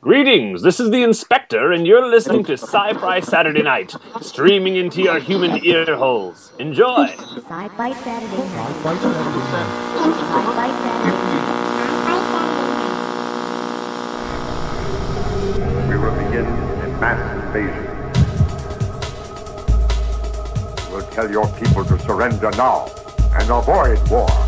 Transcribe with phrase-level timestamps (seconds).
[0.00, 5.02] Greetings, this is the Inspector, and you're listening to Sci Fi Saturday Night, streaming into
[5.02, 6.52] your human ear holes.
[6.60, 7.06] Enjoy!
[7.08, 8.76] Sci-Fi Saturday night.
[8.76, 9.58] Sci-Fi Saturday
[15.88, 17.86] We will begin a mass invasion.
[20.92, 22.86] We'll tell your people to surrender now
[23.34, 24.47] and avoid war.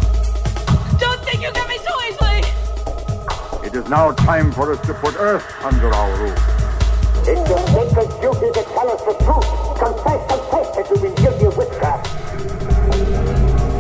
[3.70, 6.34] It is now time for us to put Earth under our rule.
[7.22, 9.46] It's your sacred duty to tell us the truth.
[9.78, 12.10] Confess, confess that you've been guilty of witchcraft.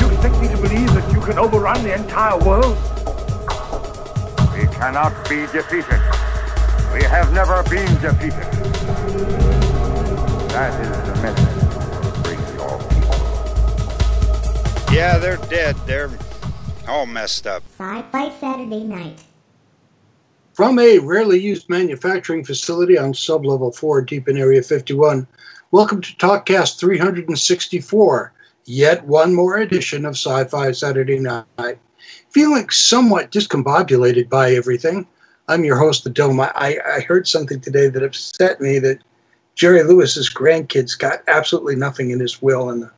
[0.00, 2.76] You expect me to believe that you can overrun the entire world?
[4.54, 6.00] We cannot be defeated.
[6.94, 8.46] We have never been defeated.
[10.50, 11.60] That is the message
[12.22, 13.18] bring your people.
[14.94, 15.74] Yeah, they're dead.
[15.84, 16.10] They're
[16.86, 17.64] all messed up.
[17.76, 19.24] Sci-Fi Saturday night.
[20.60, 25.26] From a rarely used manufacturing facility on sublevel 4 deep in Area 51,
[25.70, 28.32] welcome to TalkCast 364,
[28.66, 31.78] yet one more edition of Sci Fi Saturday Night.
[32.28, 35.06] Feeling somewhat discombobulated by everything,
[35.48, 36.40] I'm your host, the Dome.
[36.40, 38.98] I, I heard something today that upset me that
[39.54, 42.90] Jerry Lewis's grandkids got absolutely nothing in his will, and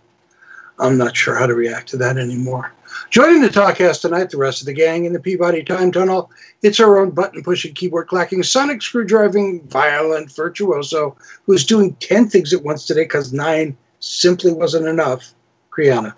[0.82, 2.72] I'm not sure how to react to that anymore.
[3.10, 6.30] Joining the talkcast tonight, the rest of the gang in the Peabody Time Tunnel,
[6.62, 11.16] it's our own button pushing, keyboard clacking, sonic screwdriving, violent virtuoso
[11.46, 15.32] who's doing 10 things at once today because nine simply wasn't enough.
[15.70, 16.14] Kriana.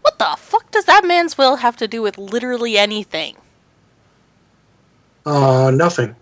[0.00, 3.36] What the fuck does that man's will have to do with literally anything?
[5.24, 6.16] Uh, nothing.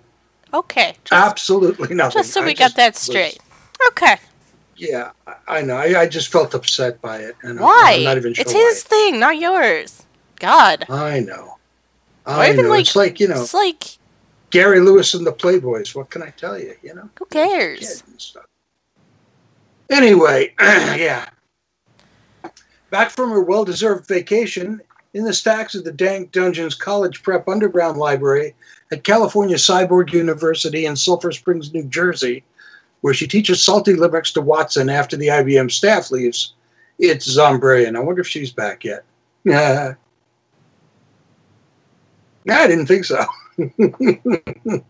[0.52, 2.20] Okay, just, Absolutely nothing.
[2.20, 3.38] just so I we got just that straight.
[3.88, 4.16] Okay,
[4.82, 5.12] yeah,
[5.46, 5.76] I- know.
[5.76, 7.36] I, I just felt upset by it.
[7.42, 7.94] And I'm- why?
[7.98, 10.04] I'm not even sure it's his thing, not yours.
[10.40, 10.86] God.
[10.90, 11.56] I know.
[12.26, 12.70] Or I even know.
[12.70, 13.84] like, it's like, you know, it's like,
[14.50, 15.94] Gary Lewis and the Playboys.
[15.94, 16.74] What can I tell you?
[16.82, 17.08] You know?
[17.18, 17.78] who cares?
[17.78, 18.44] kid and stuff.
[19.90, 21.26] Anyway, yeah.
[22.90, 24.80] Back from her well deserved vacation
[25.14, 28.54] in the stacks of the Dank Dungeons College Prep Underground Library
[28.90, 32.42] at California Cyborg University in Sulphur Springs, New Jersey,
[33.02, 36.54] where she teaches salty limericks to Watson after the IBM staff leaves.
[36.98, 37.96] It's Zombrian.
[37.96, 39.04] I wonder if she's back yet.
[39.44, 39.94] Yeah.
[42.50, 43.24] I didn't think so.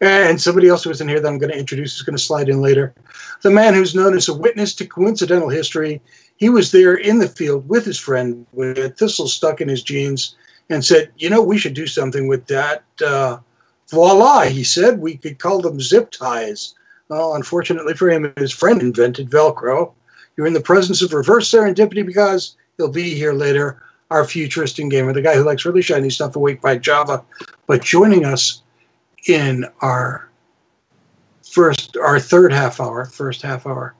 [0.00, 2.22] And somebody else who was in here that I'm going to introduce is going to
[2.22, 2.94] slide in later.
[3.42, 6.02] The man who's known as a witness to coincidental history.
[6.36, 9.82] He was there in the field with his friend with a thistle stuck in his
[9.82, 10.36] jeans
[10.68, 12.84] and said, You know, we should do something with that.
[13.04, 13.38] Uh,
[13.90, 14.98] voila, he said.
[14.98, 16.74] We could call them zip ties.
[17.08, 19.92] Well, unfortunately for him, his friend invented Velcro.
[20.36, 23.80] You're in the presence of reverse serendipity because he'll be here later.
[24.10, 27.24] Our futurist and gamer, the guy who likes really shiny stuff awake by Java.
[27.66, 28.62] But joining us
[29.26, 30.28] in our
[31.54, 33.94] first our third half hour first half hour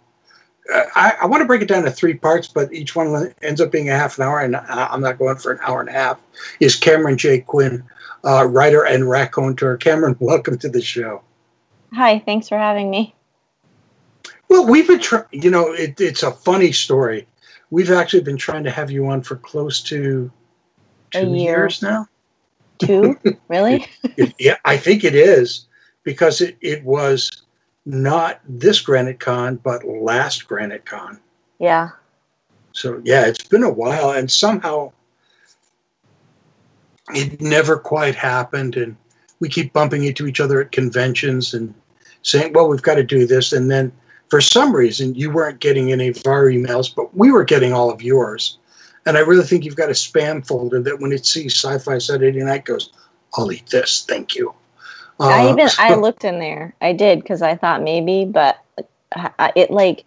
[0.72, 3.60] uh, I, I want to break it down to three parts but each one ends
[3.60, 5.92] up being a half an hour and i'm not going for an hour and a
[5.92, 6.20] half
[6.60, 7.84] is cameron j quinn
[8.24, 11.22] uh, writer and raconteur cameron welcome to the show
[11.94, 13.14] Hi, thanks for having me.
[14.48, 17.26] well we've been trying you know it, it's a funny story
[17.70, 20.30] we've actually been trying to have you on for close to
[21.10, 21.58] two year.
[21.58, 22.06] years now
[22.78, 23.18] Two?
[23.48, 23.86] really?
[24.38, 25.66] Yeah, I think it is
[26.02, 27.30] because it, it was
[27.86, 31.20] not this Granite Con, but last Granite Con.
[31.58, 31.90] Yeah.
[32.72, 34.92] So yeah, it's been a while, and somehow
[37.14, 38.76] it never quite happened.
[38.76, 38.96] And
[39.40, 41.74] we keep bumping into each other at conventions and
[42.24, 43.92] saying, "Well, we've got to do this," and then
[44.28, 47.90] for some reason you weren't getting any of our emails, but we were getting all
[47.90, 48.58] of yours.
[49.06, 52.42] And I really think you've got a spam folder that when it sees Sci-Fi Saturday
[52.42, 52.90] Night goes,
[53.36, 54.52] "I'll eat this, thank you."
[55.20, 56.74] I Uh, even I looked in there.
[56.80, 58.58] I did because I thought maybe, but
[59.14, 60.04] uh, it like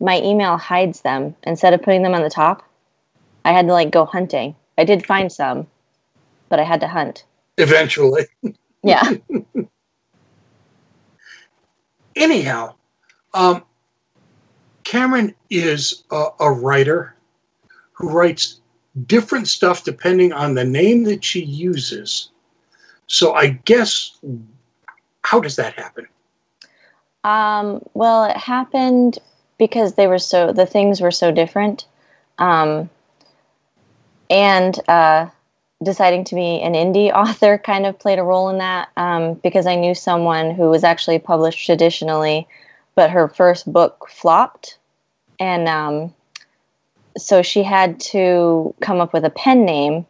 [0.00, 2.62] my email hides them instead of putting them on the top.
[3.44, 4.54] I had to like go hunting.
[4.78, 5.66] I did find some,
[6.48, 7.24] but I had to hunt.
[7.58, 8.26] eventually.
[8.82, 9.14] Yeah.
[12.16, 12.74] anyhow,
[13.32, 13.64] um,
[14.84, 17.14] Cameron is a, a writer
[17.92, 18.60] who writes
[19.06, 22.30] different stuff depending on the name that she uses.
[23.06, 24.18] So I guess
[25.22, 26.06] how does that happen?
[27.24, 29.18] Um, well, it happened
[29.58, 31.86] because they were so the things were so different,
[32.38, 32.90] um,
[34.28, 35.28] and uh,
[35.82, 39.66] deciding to be an indie author kind of played a role in that um, because
[39.66, 42.46] I knew someone who was actually published traditionally,
[42.94, 44.78] but her first book flopped,
[45.40, 46.14] and um,
[47.16, 50.06] so she had to come up with a pen name.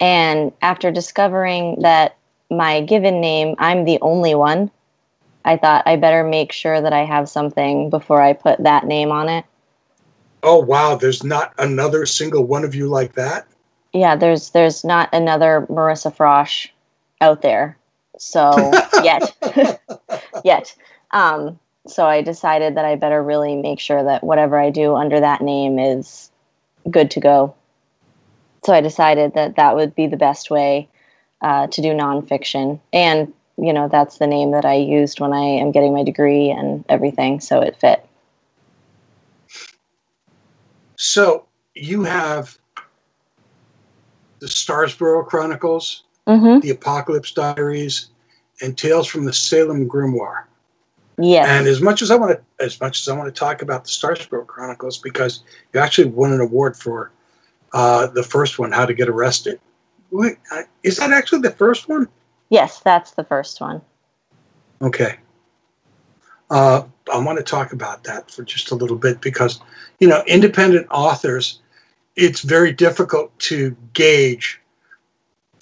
[0.00, 2.16] And after discovering that
[2.50, 4.70] my given name, I'm the only one.
[5.44, 9.12] I thought I better make sure that I have something before I put that name
[9.12, 9.44] on it.
[10.42, 13.46] Oh wow, there's not another single one of you like that.
[13.94, 16.66] Yeah, there's there's not another Marissa Frosch
[17.20, 17.78] out there.
[18.18, 18.72] So
[19.04, 19.32] yet,
[20.44, 20.74] yet.
[21.12, 25.20] Um, so I decided that I better really make sure that whatever I do under
[25.20, 26.30] that name is
[26.90, 27.54] good to go.
[28.64, 30.88] So I decided that that would be the best way
[31.40, 35.44] uh, to do nonfiction, and you know that's the name that I used when I
[35.44, 38.04] am getting my degree and everything, so it fit.
[40.96, 41.44] So
[41.74, 42.58] you have
[44.44, 46.60] the Starsborough Chronicles, Mm-hmm.
[46.60, 48.08] the Apocalypse Diaries,
[48.62, 50.44] and Tales from the Salem Grimoire.
[51.18, 51.46] Yes.
[51.48, 53.84] And as much as I want to, as much as I want to talk about
[53.84, 55.42] the Starsborough Chronicles, because
[55.72, 57.10] you actually won an award for
[57.74, 59.60] uh, the first one, How to Get Arrested.
[60.10, 60.36] Wait,
[60.82, 62.08] is that actually the first one?
[62.48, 63.82] yes, that's the first one.
[64.80, 65.16] Okay.
[66.50, 66.82] Uh,
[67.12, 69.60] I want to talk about that for just a little bit because,
[70.00, 71.60] you know, independent authors,
[72.16, 74.60] it's very difficult to gauge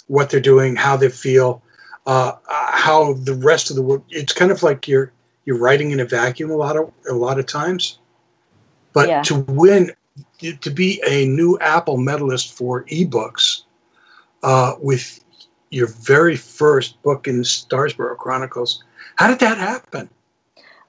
[0.06, 1.62] what they're doing, how they feel,
[2.06, 4.04] uh, how the rest of the world.
[4.10, 5.12] It's kind of like you're
[5.44, 7.98] you're writing in a vacuum a lot of a lot of times.
[8.92, 9.22] But Yeah.
[9.22, 9.92] to win,
[10.60, 13.62] to be a new Apple medalist for ebooks
[14.42, 15.20] uh, with
[15.70, 18.84] your very first book in Starsborough Chronicles,
[19.16, 20.10] how did that happen?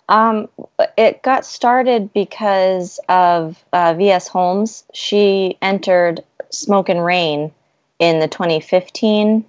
[0.09, 0.49] Um,
[0.97, 4.27] it got started because of uh, V.S.
[4.27, 4.83] Holmes.
[4.93, 7.51] She entered Smoke and Rain
[7.99, 9.45] in the 2015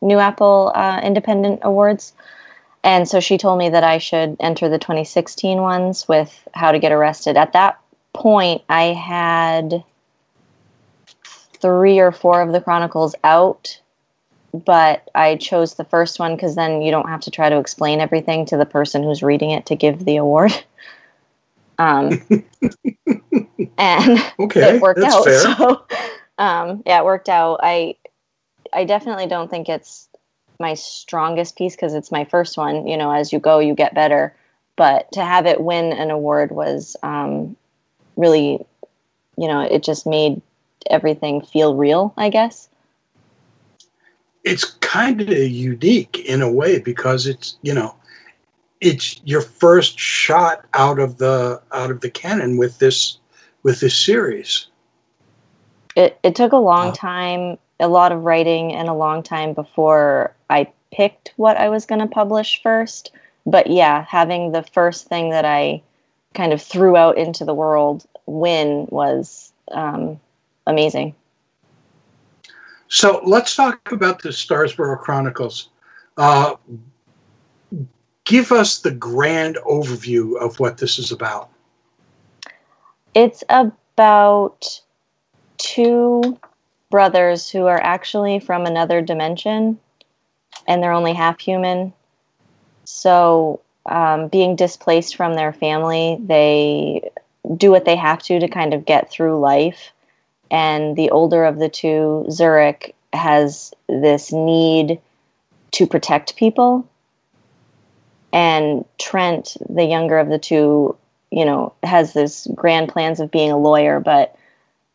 [0.00, 2.12] New Apple uh, Independent Awards.
[2.84, 6.78] And so she told me that I should enter the 2016 ones with How to
[6.78, 7.36] Get Arrested.
[7.36, 7.78] At that
[8.12, 9.82] point, I had
[11.24, 13.80] three or four of the Chronicles out,
[14.52, 18.00] but I chose the first one because then you don't have to try to explain
[18.00, 20.52] everything to the person who's reading it to give the award.
[21.80, 22.20] Um,
[23.78, 25.24] and Okay, it worked out.
[25.24, 25.38] fair.
[25.38, 25.84] So,
[26.38, 27.60] um, yeah, it worked out.
[27.62, 27.94] I,
[28.72, 30.08] I definitely don't think it's
[30.58, 32.88] my strongest piece because it's my first one.
[32.88, 34.34] You know, as you go, you get better.
[34.74, 37.56] But to have it win an award was um,
[38.16, 38.64] really,
[39.36, 40.42] you know, it just made
[40.90, 42.12] everything feel real.
[42.16, 42.67] I guess.
[44.44, 47.94] It's kind of unique in a way because it's you know
[48.80, 53.18] it's your first shot out of the out of the canon with this
[53.62, 54.66] with this series.
[55.96, 56.92] It, it took a long Uh.
[56.92, 61.86] time a lot of writing and a long time before i picked what i was
[61.86, 63.12] going to publish first.
[63.46, 65.82] But yeah having the first thing that i
[66.34, 70.20] kind of threw out into the world win was um,
[70.66, 71.14] amazing
[72.88, 75.68] so let's talk about the starsborough chronicles
[76.16, 76.56] uh,
[78.24, 81.50] give us the grand overview of what this is about
[83.14, 84.80] it's about
[85.56, 86.38] two
[86.90, 89.78] brothers who are actually from another dimension
[90.66, 91.92] and they're only half human.
[92.84, 97.10] So, um, being displaced from their family, they
[97.56, 99.92] do what they have to to kind of get through life.
[100.50, 105.00] And the older of the two, Zurich, has this need
[105.72, 106.88] to protect people.
[108.32, 110.96] And Trent, the younger of the two,
[111.30, 114.36] you know, has this grand plans of being a lawyer, but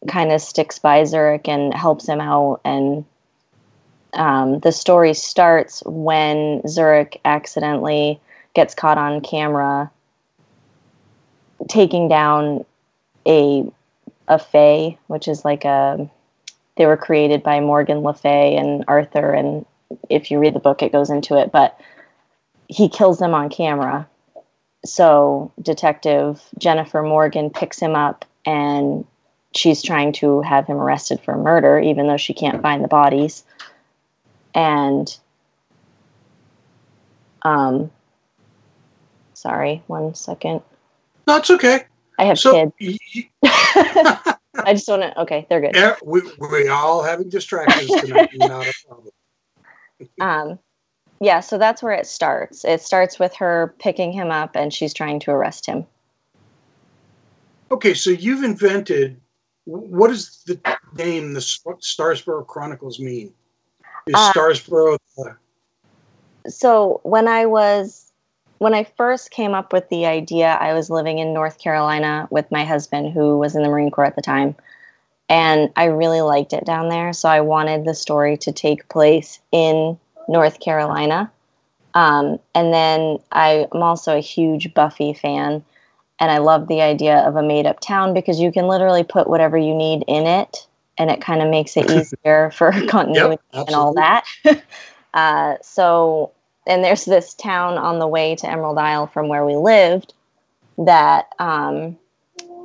[0.07, 2.61] kind of sticks by Zurich and helps him out.
[2.65, 3.05] And
[4.13, 8.19] um, the story starts when Zurich accidentally
[8.53, 9.89] gets caught on camera
[11.67, 12.65] taking down
[13.25, 13.63] a
[14.27, 16.09] a fae, which is like a
[16.75, 19.65] they were created by Morgan Le Fay and Arthur, and
[20.09, 21.51] if you read the book, it goes into it.
[21.51, 21.79] But
[22.67, 24.07] he kills them on camera.
[24.85, 29.05] So Detective Jennifer Morgan picks him up and
[29.55, 33.43] she's trying to have him arrested for murder, even though she can't find the bodies.
[34.55, 35.15] And
[37.43, 37.91] um
[39.33, 40.61] sorry, one second.
[41.25, 41.85] That's okay
[42.19, 43.29] I have so kids.
[43.75, 45.21] I just want to.
[45.21, 45.75] Okay, they're good.
[45.75, 49.09] yeah, we, we all having distractions tonight not a problem
[50.19, 50.59] Um,
[51.19, 52.65] yeah, so that's where it starts.
[52.65, 55.85] It starts with her picking him up, and she's trying to arrest him.
[57.71, 59.19] Okay, so you've invented.
[59.65, 60.59] What does the
[60.95, 63.33] name the Starsborough Chronicles mean?
[64.07, 65.37] Is Uh, Starsborough the,
[66.51, 68.12] So when I was
[68.63, 72.49] when I first came up with the idea, I was living in North Carolina with
[72.49, 74.55] my husband, who was in the Marine Corps at the time,
[75.27, 77.11] and I really liked it down there.
[77.11, 81.29] So I wanted the story to take place in North Carolina.
[81.93, 85.61] Um, and then I am also a huge Buffy fan,
[86.21, 89.29] and I love the idea of a made up town because you can literally put
[89.29, 90.65] whatever you need in it,
[90.97, 94.23] and it kind of makes it easier for continuity and all that.
[95.13, 96.31] uh, so,
[96.65, 100.13] and there's this town on the way to Emerald Isle from where we lived
[100.77, 101.97] that um,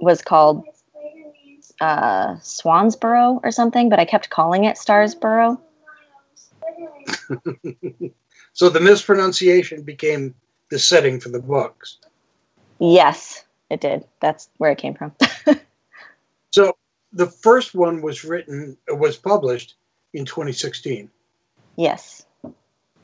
[0.01, 0.65] was called
[1.81, 5.61] uh, Swansboro or something, but I kept calling it Starsboro.
[8.53, 10.35] so the mispronunciation became
[10.71, 11.99] the setting for the books.
[12.79, 14.05] Yes, it did.
[14.21, 15.13] That's where it came from.
[16.51, 16.77] so
[17.13, 19.75] the first one was written, was published
[20.15, 21.11] in 2016.
[21.77, 22.27] Yes,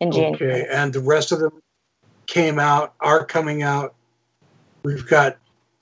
[0.01, 0.63] in January.
[0.63, 1.61] Okay, and the rest of them
[2.27, 3.95] came out, are coming out.
[4.83, 5.37] We've got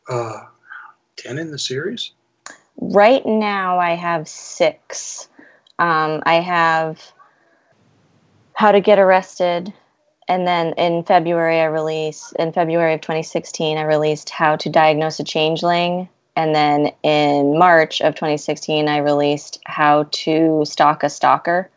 [0.08, 0.42] uh,
[1.16, 2.12] 10 in the series.
[2.76, 5.28] Right now, I have six.
[5.78, 7.00] Um, I have
[8.54, 9.72] How to Get Arrested,
[10.28, 15.20] and then in February, I released in February of 2016, I released How to Diagnose
[15.20, 21.68] a Changeling, and then in March of 2016, I released How to Stalk a Stalker.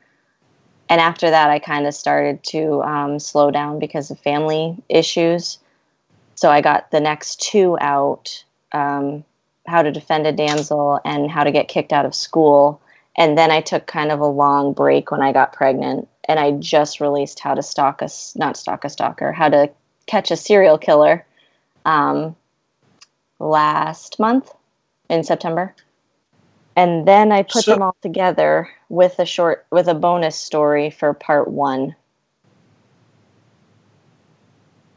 [0.90, 5.58] And after that, I kind of started to um, slow down because of family issues.
[6.36, 8.44] So I got the next two out.
[8.72, 9.24] Um,
[9.68, 12.82] how to defend a damsel and how to get kicked out of school.
[13.18, 16.52] And then I took kind of a long break when I got pregnant, and I
[16.52, 19.70] just released how to stalk a not stalk a stalker, how to
[20.06, 21.26] catch a serial killer,
[21.86, 22.36] um,
[23.40, 24.52] last month
[25.10, 25.74] in September.
[26.76, 30.90] And then I put so, them all together with a short with a bonus story
[30.90, 31.96] for part one.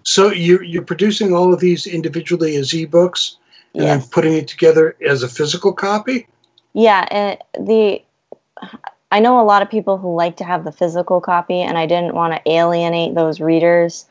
[0.03, 3.37] So you you're producing all of these individually as ebooks?
[3.75, 4.03] and yes.
[4.03, 6.27] then putting it together as a physical copy?
[6.73, 8.03] Yeah, and the
[9.11, 11.87] I know a lot of people who like to have the physical copy, and I
[11.87, 14.05] didn't want to alienate those readers,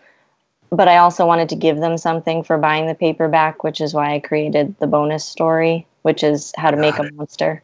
[0.72, 4.16] but I also wanted to give them something for buying the paperback, which is why
[4.16, 7.12] I created the bonus story, which is how to Got make it.
[7.12, 7.62] a monster.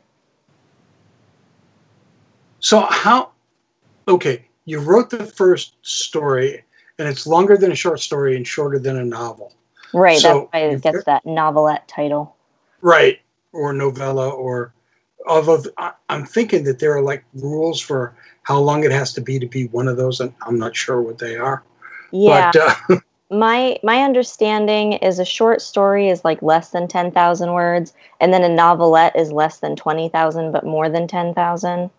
[2.63, 3.32] So how?
[4.08, 6.63] Okay, you wrote the first story,
[6.98, 9.53] and it's longer than a short story and shorter than a novel.
[9.93, 10.17] Right.
[10.17, 12.38] So that's why it gets that novelette title.
[12.82, 13.20] Right.
[13.51, 14.74] Or novella or
[15.27, 15.63] although
[16.10, 19.46] I'm thinking that there are like rules for how long it has to be to
[19.46, 21.63] be one of those, and I'm not sure what they are.
[22.12, 22.51] Yeah.
[22.53, 27.51] But, uh, my my understanding is a short story is like less than ten thousand
[27.51, 31.89] words, and then a novelette is less than twenty thousand, but more than ten thousand,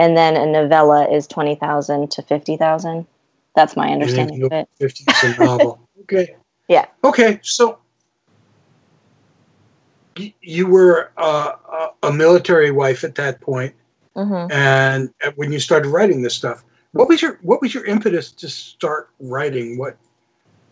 [0.00, 3.06] and then a novella is twenty thousand to fifty thousand.
[3.54, 4.68] That's my understanding of it.
[4.78, 5.78] Fifty is a novel.
[6.02, 6.34] okay.
[6.68, 6.86] Yeah.
[7.04, 7.78] Okay, so
[10.40, 11.52] you were uh,
[12.02, 13.74] a military wife at that point,
[14.16, 14.50] mm-hmm.
[14.50, 18.48] and when you started writing this stuff, what was your what was your impetus to
[18.48, 19.76] start writing?
[19.76, 19.98] What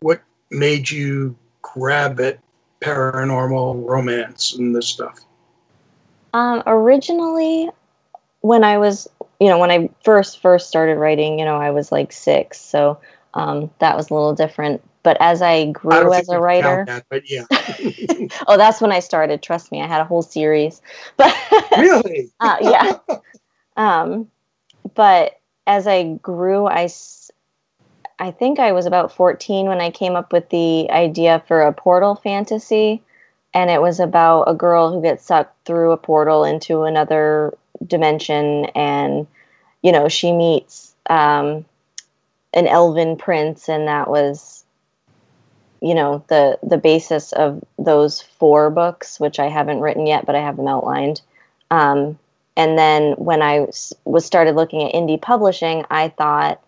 [0.01, 2.39] what made you grab at
[2.81, 5.21] paranormal romance and this stuff?
[6.33, 7.71] Um, originally,
[8.41, 9.09] when I was,
[9.41, 12.99] you know, when I first first started writing, you know, I was like six, so
[13.35, 14.83] um, that was a little different.
[15.03, 17.45] But as I grew I as a writer, that, but yeah.
[18.47, 19.43] oh, that's when I started.
[19.43, 20.83] Trust me, I had a whole series.
[21.17, 21.35] But
[21.77, 22.99] really, uh, yeah.
[23.77, 24.29] Um,
[24.95, 26.89] but as I grew, I
[28.19, 31.73] I think I was about 14 when I came up with the idea for a
[31.73, 33.03] portal fantasy.
[33.55, 38.67] And it was about a girl who gets sucked through a portal into another dimension.
[38.75, 39.27] And,
[39.83, 41.65] you know, she meets um,
[42.55, 43.69] an elven prince.
[43.69, 44.65] And that was
[45.81, 50.35] you know the the basis of those four books which i haven't written yet but
[50.35, 51.21] i have them outlined
[51.71, 52.19] um,
[52.57, 53.67] and then when i
[54.05, 56.61] was started looking at indie publishing i thought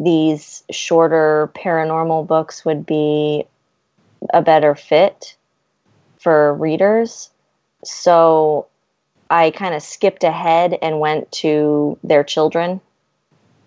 [0.00, 3.44] these shorter paranormal books would be
[4.32, 5.36] a better fit
[6.18, 7.30] for readers
[7.84, 8.66] so
[9.34, 12.80] i kind of skipped ahead and went to their children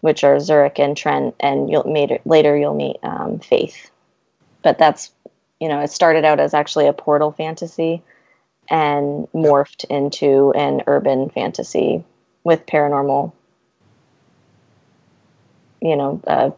[0.01, 3.89] which are zurich and trent and you'll meet later you'll meet um, faith.
[4.63, 5.12] But that's
[5.59, 8.01] you know it started out as actually a portal fantasy
[8.69, 12.03] and morphed into an urban fantasy
[12.43, 13.31] with paranormal
[15.81, 16.51] you know uh,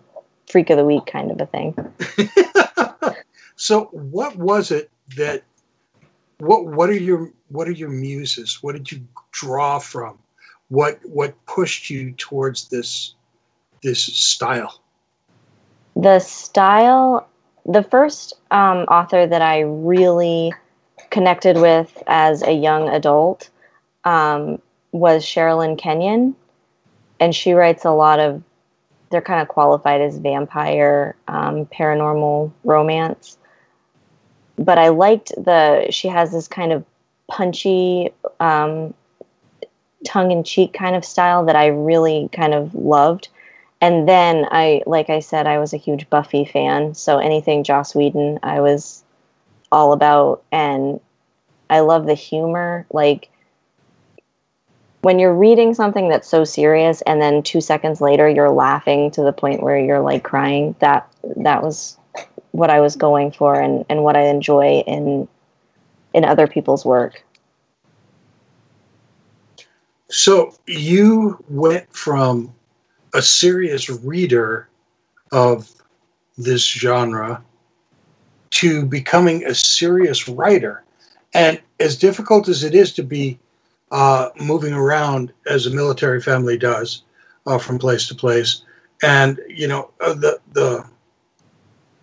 [0.47, 1.75] freak of the week kind of a thing.
[3.61, 5.43] So what was it that
[6.39, 8.63] what what are your what are your muses?
[8.63, 10.17] What did you draw from?
[10.69, 13.13] What what pushed you towards this
[13.83, 14.81] this style?
[15.95, 17.27] The style
[17.65, 20.53] the first um, author that I really
[21.09, 23.49] connected with as a young adult
[24.05, 26.35] um, was Sherrilyn Kenyon,
[27.19, 28.41] and she writes a lot of
[29.11, 33.37] they're kind of qualified as vampire, um, paranormal romance.
[34.59, 36.85] But I liked the she has this kind of
[37.27, 38.93] punchy, um,
[40.05, 43.29] tongue in cheek kind of style that I really kind of loved.
[43.81, 46.93] And then I, like I said, I was a huge Buffy fan.
[46.93, 49.03] So anything Joss Whedon, I was
[49.71, 50.43] all about.
[50.51, 50.99] And
[51.69, 52.85] I love the humor.
[52.91, 53.29] Like
[55.01, 59.21] when you're reading something that's so serious and then two seconds later you're laughing to
[59.21, 61.97] the point where you're like crying, that that was
[62.51, 65.27] what I was going for and, and what I enjoy in
[66.13, 67.23] in other people's work.
[70.09, 72.51] So you went from
[73.13, 74.67] a serious reader
[75.31, 75.69] of
[76.37, 77.43] this genre
[78.51, 80.83] to becoming a serious writer.
[81.35, 83.37] And as difficult as it is to be
[83.91, 87.03] uh, moving around as a military family does
[87.45, 88.63] uh, from place to place,
[89.01, 90.85] and you know uh, the the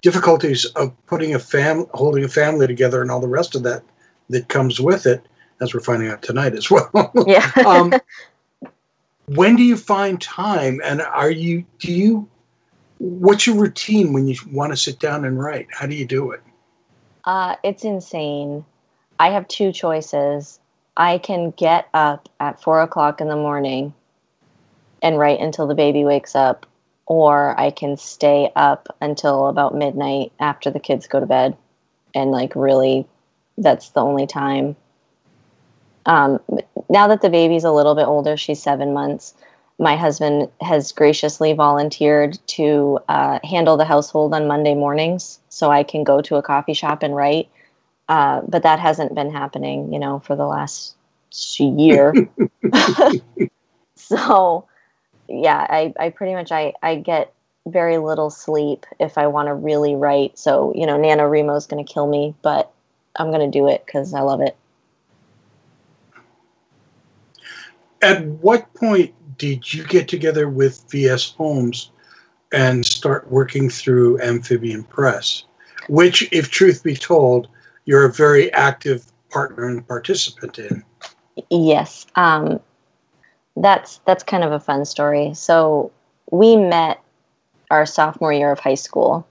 [0.03, 3.83] difficulties of putting a fam holding a family together and all the rest of that
[4.31, 5.27] that comes with it,
[5.61, 6.91] as we're finding out tonight as well.
[7.27, 7.51] Yeah.
[7.67, 7.93] um,
[9.27, 12.29] when do you find time, and are you do you
[12.99, 15.69] what's your routine when you want to sit down and write?
[15.71, 16.43] How do you do it?
[17.25, 18.65] Uh, it's insane.
[19.19, 20.61] I have two choices.
[20.97, 23.93] I can get up at four o'clock in the morning
[25.03, 26.67] and write until the baby wakes up,
[27.07, 31.57] or I can stay up until about midnight after the kids go to bed.
[32.15, 33.07] And, like, really,
[33.59, 34.77] that's the only time.
[36.07, 36.41] Um,
[36.89, 39.35] now that the baby's a little bit older, she's seven months,
[39.79, 45.83] my husband has graciously volunteered to uh, handle the household on Monday mornings so I
[45.83, 47.49] can go to a coffee shop and write.
[48.09, 50.97] Uh, but that hasn't been happening, you know, for the last
[51.59, 52.15] year.
[53.97, 54.65] so,
[55.29, 57.33] yeah, I, I pretty much I, I get
[57.67, 60.39] very little sleep if I want to really write.
[60.39, 62.73] So, you know, NaNoWriMo is going to kill me, but
[63.17, 64.57] I'm going to do it because I love it.
[68.03, 71.31] At what point did you get together with V.S.
[71.31, 71.91] Holmes
[72.53, 75.45] and start working through Amphibian Press?
[75.89, 77.49] Which, if truth be told,
[77.85, 80.85] you're a very active partner and participant in.
[81.51, 82.61] Yes, um,
[83.57, 85.33] that's that's kind of a fun story.
[85.35, 85.91] So
[86.31, 87.01] we met
[87.71, 89.27] our sophomore year of high school.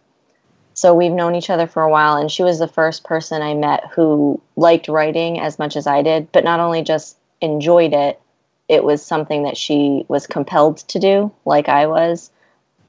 [0.73, 3.53] So we've known each other for a while, and she was the first person I
[3.53, 8.19] met who liked writing as much as I did, but not only just enjoyed it,
[8.67, 12.29] it was something that she was compelled to do, like I was.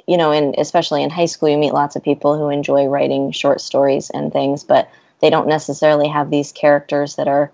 [0.09, 3.33] You know, and especially in high school, you meet lots of people who enjoy writing
[3.33, 4.89] short stories and things, but
[5.21, 7.51] they don't necessarily have these characters that are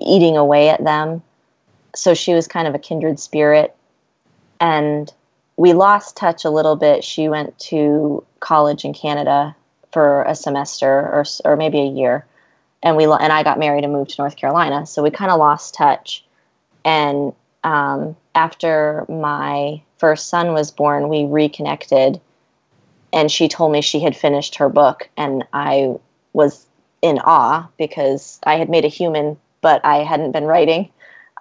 [0.00, 1.22] eating away at them.
[1.94, 3.74] So she was kind of a kindred spirit.
[4.60, 5.12] And
[5.56, 7.04] we lost touch a little bit.
[7.04, 9.54] She went to college in Canada
[9.92, 12.24] for a semester or, or maybe a year.
[12.82, 14.86] And we and I got married and moved to North Carolina.
[14.86, 16.24] So we kind of lost touch.
[16.84, 17.32] And
[17.64, 22.20] um, after my first son was born, we reconnected,
[23.12, 25.94] and she told me she had finished her book, and I
[26.32, 26.66] was
[27.02, 30.88] in awe because I had made a human, but I hadn't been writing,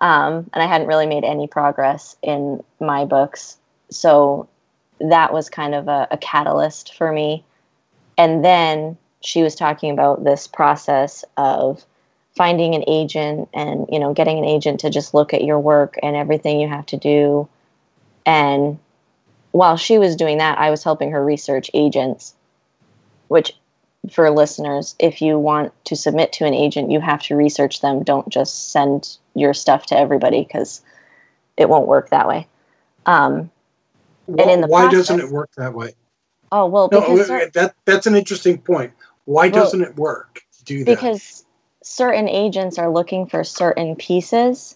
[0.01, 3.57] um, and I hadn't really made any progress in my books.
[3.89, 4.49] So
[4.99, 7.43] that was kind of a, a catalyst for me.
[8.17, 11.85] And then she was talking about this process of
[12.35, 15.95] finding an agent and you know getting an agent to just look at your work
[16.01, 17.47] and everything you have to do
[18.25, 18.79] and
[19.51, 22.33] while she was doing that i was helping her research agents
[23.27, 23.51] which
[24.09, 28.03] for listeners if you want to submit to an agent you have to research them.
[28.03, 30.81] Don't just send your stuff to everybody because
[31.57, 32.47] it won't work that way.
[33.05, 33.51] Um,
[34.27, 35.93] and in the why process, doesn't it work that way?
[36.51, 38.91] Oh well no, that, that's an interesting point.
[39.25, 40.85] Why well, doesn't it work do that?
[40.85, 41.45] because
[41.83, 44.75] certain agents are looking for certain pieces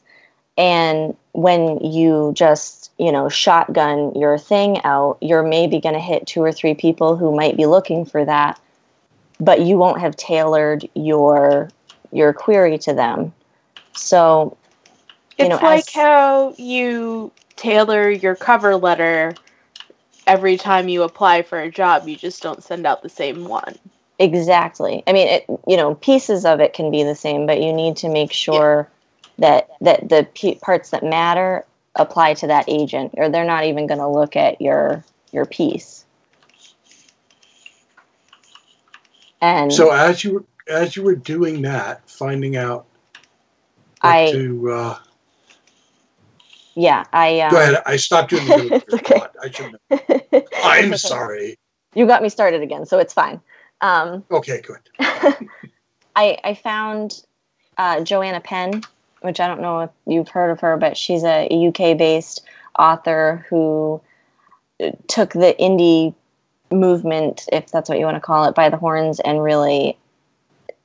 [0.57, 6.25] and when you just you know shotgun your thing out you're maybe going to hit
[6.25, 8.59] two or three people who might be looking for that
[9.39, 11.69] but you won't have tailored your
[12.11, 13.33] your query to them
[13.93, 14.57] so
[15.37, 19.33] it's know, like as, how you tailor your cover letter
[20.27, 23.75] every time you apply for a job you just don't send out the same one
[24.19, 25.03] Exactly.
[25.07, 27.97] I mean, it, you know, pieces of it can be the same, but you need
[27.97, 28.89] to make sure
[29.37, 29.61] yeah.
[29.67, 33.87] that that the p- parts that matter apply to that agent, or they're not even
[33.87, 36.04] going to look at your your piece.
[39.45, 42.87] And so, as you were as you were doing that, finding out
[44.01, 44.71] I to.
[44.71, 44.97] Uh,
[46.75, 47.41] yeah, I.
[47.41, 47.83] Um, go ahead.
[47.85, 49.21] I stopped you in the okay.
[49.41, 49.79] I should
[50.63, 51.57] I'm sorry.
[51.93, 53.39] You got me started again, so it's fine.
[53.81, 54.79] Um, Okay, good.
[56.15, 57.21] I, I found
[57.77, 58.81] uh, Joanna Penn,
[59.21, 62.43] which I don't know if you've heard of her, but she's a UK based
[62.77, 64.01] author who
[65.07, 66.13] took the indie
[66.75, 69.97] movement, if that's what you want to call it, by the horns and really,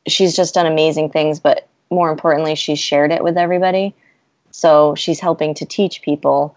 [0.06, 3.94] she's just done amazing things, but more importantly, she's shared it with everybody.
[4.50, 6.56] So she's helping to teach people.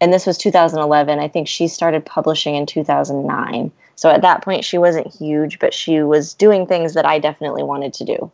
[0.00, 1.18] And this was 2011.
[1.18, 3.70] I think she started publishing in 2009.
[3.94, 7.62] So at that point, she wasn't huge, but she was doing things that I definitely
[7.62, 8.30] wanted to do.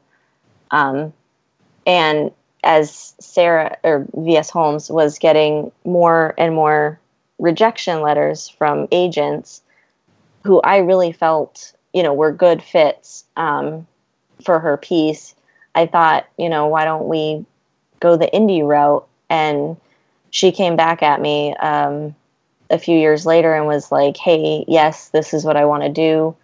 [0.72, 1.12] Um,
[1.87, 2.32] and
[2.64, 4.50] as Sarah or V.S.
[4.50, 6.98] Holmes was getting more and more
[7.38, 9.62] rejection letters from agents
[10.44, 13.87] who I really felt, you know, were good fits um,
[14.44, 15.35] for her piece,
[15.74, 17.44] I thought, you know, why don't we
[18.00, 19.07] go the indie route?
[19.31, 19.76] And
[20.31, 22.14] she came back at me um,
[22.70, 25.88] a few years later and was like, hey, yes, this is what I want to
[25.88, 26.35] do,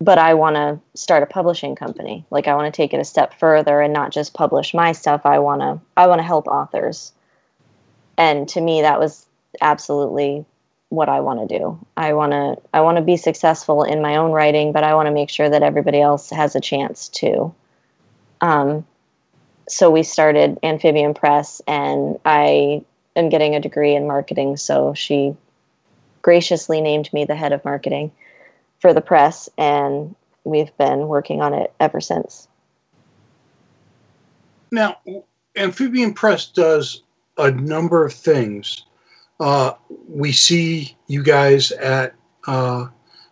[0.00, 2.24] but I want to start a publishing company.
[2.30, 5.26] Like I want to take it a step further and not just publish my stuff.
[5.26, 7.12] I want to I want to help authors.
[8.16, 9.26] And to me that was
[9.60, 10.44] absolutely
[10.92, 11.78] what I want to do.
[11.96, 15.06] I want to I want to be successful in my own writing, but I want
[15.06, 17.54] to make sure that everybody else has a chance too.
[18.42, 18.86] Um,
[19.68, 22.84] so we started Amphibian Press, and I
[23.16, 24.58] am getting a degree in marketing.
[24.58, 25.34] So she
[26.20, 28.12] graciously named me the head of marketing
[28.78, 32.48] for the press, and we've been working on it ever since.
[34.70, 34.98] Now,
[35.56, 37.02] Amphibian Press does
[37.38, 38.84] a number of things.
[39.40, 39.72] Uh,
[40.08, 42.14] we see you guys at
[42.46, 42.86] uh,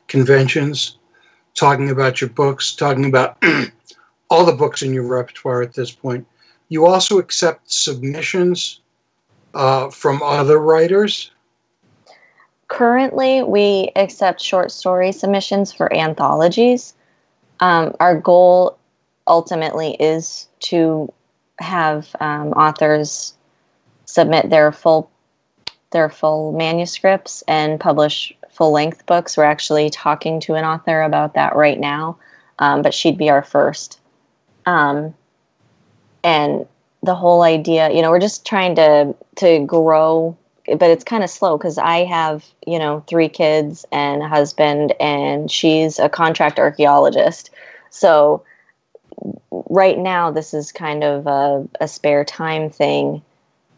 [0.09, 0.99] conventions
[1.55, 3.43] talking about your books, talking about
[4.31, 6.27] all the books in your repertoire at this point.
[6.69, 8.81] You also accept submissions
[9.55, 11.31] uh, from other writers.
[12.69, 16.95] Currently, we accept short story submissions for anthologies.
[17.59, 18.79] Um, our goal
[19.27, 21.13] ultimately is to
[21.59, 23.35] have um, authors
[24.05, 25.11] submit their full
[25.91, 29.37] their full manuscripts and publish full length books.
[29.37, 32.17] We're actually talking to an author about that right now,
[32.59, 33.99] um, but she'd be our first.
[34.67, 35.15] Um,
[36.23, 36.67] and
[37.03, 41.31] the whole idea, you know, we're just trying to to grow, but it's kind of
[41.31, 46.59] slow because I have, you know, three kids and a husband, and she's a contract
[46.59, 47.51] archaeologist.
[47.89, 48.45] So
[49.51, 53.23] right now, this is kind of a, a spare time thing,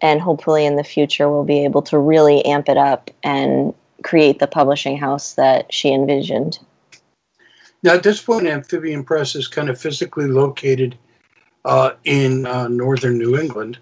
[0.02, 4.38] and hopefully in the future we'll be able to really amp it up and create
[4.40, 6.58] the publishing house that she envisioned.
[7.84, 10.96] Now, at this point, Amphibian Press is kind of physically located
[11.64, 13.78] uh, in uh, northern New England.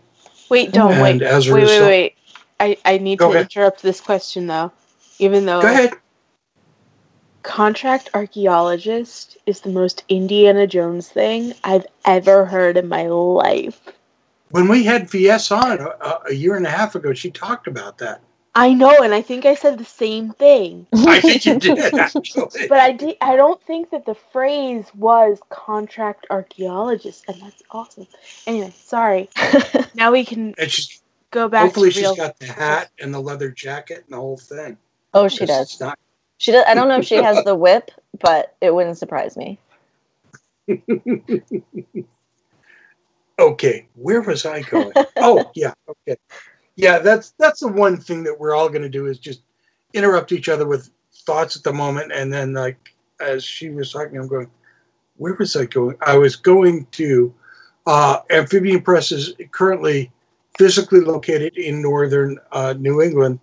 [0.49, 1.23] Wait, don't And wait.
[1.23, 2.15] as a wait, result- wait,
[2.61, 2.77] wait.
[2.85, 3.47] I, I need Go to ahead.
[3.47, 4.71] interrupt this question though.
[5.19, 5.93] Even though Go ahead.
[7.43, 13.81] contract archaeologist is the most Indiana Jones thing I've ever heard in my life.
[14.51, 17.31] When we had VS on a, uh, uh, a year and a half ago, she
[17.31, 18.21] talked about that.
[18.55, 20.87] I know, and I think I said the same thing.
[20.93, 22.67] I think you did, actually.
[22.69, 28.09] But I di- I don't think that the phrase was contract archaeologist, and that's awesome.
[28.49, 29.29] Anyway, sorry.
[29.95, 32.17] now we can And she's go back hopefully to she's real.
[32.17, 34.77] got the hat and the leather jacket and the whole thing.
[35.15, 35.71] Oh, she 'Cause does.
[35.73, 35.99] It's not
[36.39, 36.65] She does.
[36.67, 39.61] I don't know if she has the whip, but it wouldn't surprise me.
[43.41, 43.89] okay.
[43.95, 44.93] Where was I going?
[45.17, 45.75] oh, yeah.
[45.89, 46.17] Okay.
[46.77, 49.43] Yeah, that's that's the one thing that we're all going to do is just
[49.93, 50.91] interrupt each other with
[51.27, 54.51] thoughts at the moment, and then like as she was talking, I'm going,
[55.17, 55.97] where was I going?
[56.01, 57.35] I was going to
[57.87, 60.11] uh, Amphibian Press is currently
[60.57, 63.41] physically located in northern uh, New England,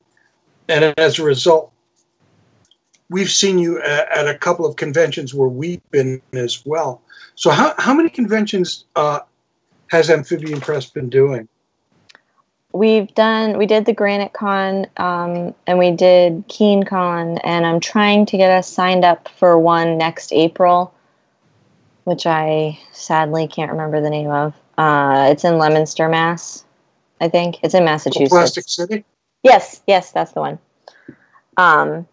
[0.67, 1.71] and as a result,
[3.09, 7.01] we've seen you at, at a couple of conventions where we've been as well.
[7.35, 9.19] So, how how many conventions uh,
[9.89, 11.47] has Amphibian Press been doing?
[12.73, 13.57] We've done.
[13.57, 18.37] We did the Granite Con, um, and we did Keen Con, and I'm trying to
[18.37, 20.93] get us signed up for one next April,
[22.03, 24.53] which I sadly can't remember the name of.
[24.77, 26.65] Uh, it's in Leominster, Mass.
[27.19, 28.29] I think it's in Massachusetts.
[28.29, 29.05] Plastic City.
[29.43, 30.59] Yes, yes, that's the one.
[31.55, 32.07] Um,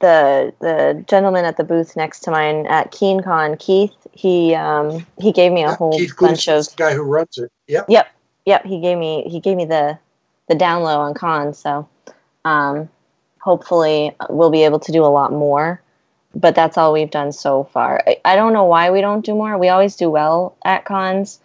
[0.00, 5.32] the the gentleman at the booth next to mine at KeenCon, Keith, he um, he
[5.32, 7.50] gave me a whole Keith bunch Gleason of the guy who runs it.
[7.68, 7.86] Yep.
[7.88, 8.08] Yep,
[8.44, 8.64] yep.
[8.64, 9.98] He gave me he gave me the
[10.48, 11.54] the down low on con.
[11.54, 11.88] So
[12.44, 12.88] um,
[13.40, 15.80] hopefully we'll be able to do a lot more.
[16.34, 18.02] But that's all we've done so far.
[18.06, 19.56] I, I don't know why we don't do more.
[19.56, 21.40] We always do well at cons,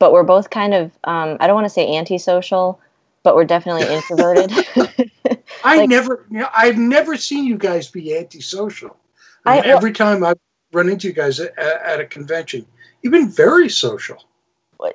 [0.00, 2.80] but we're both kind of um, I don't want to say antisocial,
[3.22, 4.50] but we're definitely introverted.
[5.64, 8.96] I Like- never, you know, I've never seen you guys be antisocial.
[9.44, 10.38] I I- mean, well- every time I've
[10.72, 12.66] run into you guys at, at a convention,
[13.02, 14.24] you've been very social.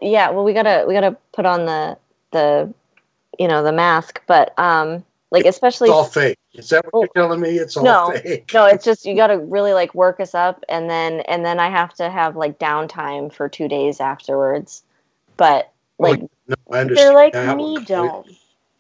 [0.02, 1.98] yeah, well, we gotta we gotta put on the
[2.32, 2.74] the
[3.40, 6.38] you know the mask, but um, like especially It's all fake.
[6.54, 7.50] Is that what you're telling me?
[7.58, 8.52] It's all no, fake.
[8.54, 11.60] no, it's just you got to really like work us up, and then and then
[11.60, 14.84] I have to have like downtime for two days afterwards.
[15.38, 16.98] But like, No, I understand.
[16.98, 18.28] They're like that me, don't.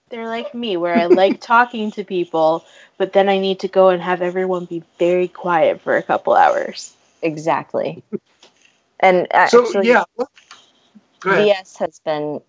[0.10, 2.64] They're like me, where I like talking to people,
[2.98, 6.34] but then I need to go and have everyone be very quiet for a couple
[6.34, 6.94] hours.
[7.22, 8.04] exactly.
[9.00, 10.04] And So actually, yeah,
[11.22, 11.44] go.
[11.44, 12.42] VS has been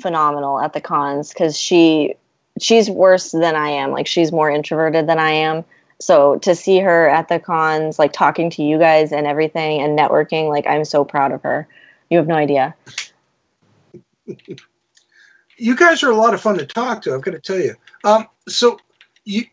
[0.00, 2.14] phenomenal at the cons because she
[2.60, 3.92] she's worse than I am.
[3.92, 5.64] Like she's more introverted than I am.
[6.00, 9.98] So to see her at the cons, like talking to you guys and everything and
[9.98, 11.66] networking, like I'm so proud of her.
[12.10, 12.74] You have no idea.
[15.56, 17.14] You guys are a lot of fun to talk to.
[17.14, 17.74] I've got to tell you.
[18.04, 18.78] Um, so
[19.24, 19.44] you,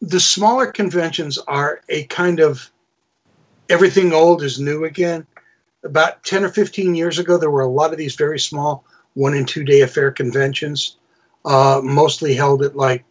[0.00, 2.70] the smaller conventions are a kind of
[3.68, 5.26] everything old is new again.
[5.84, 9.34] About ten or fifteen years ago, there were a lot of these very small one
[9.34, 10.96] and two day affair conventions,
[11.44, 13.04] uh, mostly held at like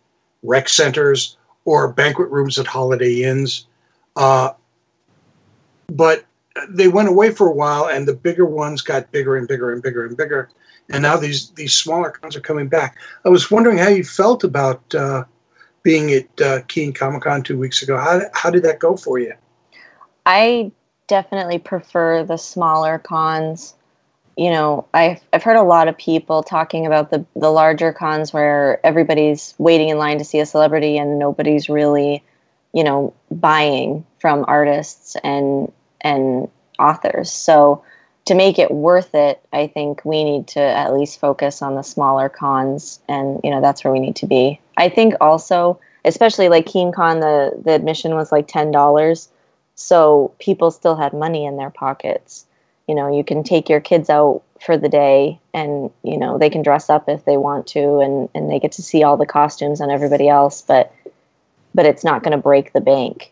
[0.44, 3.68] rec centers or banquet rooms at Holiday Inns.
[4.16, 4.52] Uh,
[5.88, 6.26] but
[6.70, 9.82] they went away for a while, and the bigger ones got bigger and bigger and
[9.82, 10.50] bigger and bigger
[10.92, 12.98] and now these these smaller cons are coming back.
[13.26, 15.24] I was wondering how you felt about uh,
[15.84, 16.62] being at uh,
[16.94, 17.98] Comic Con two weeks ago.
[17.98, 19.34] How how did that go for you?
[20.26, 20.72] I
[21.08, 23.74] definitely prefer the smaller cons.
[24.38, 28.34] You know, I've I've heard a lot of people talking about the the larger cons
[28.34, 32.24] where everybody's waiting in line to see a celebrity and nobody's really,
[32.74, 37.32] you know, buying from artists and and authors.
[37.32, 37.84] So
[38.26, 41.82] to make it worth it, I think we need to at least focus on the
[41.82, 44.60] smaller cons, and you know that's where we need to be.
[44.78, 49.30] I think also, especially like KeenCon, the the admission was like ten dollars,
[49.76, 52.46] so people still had money in their pockets.
[52.88, 56.50] You know, you can take your kids out for the day, and you know they
[56.50, 59.26] can dress up if they want to, and and they get to see all the
[59.26, 60.94] costumes and everybody else, but
[61.74, 63.32] but it's not going to break the bank.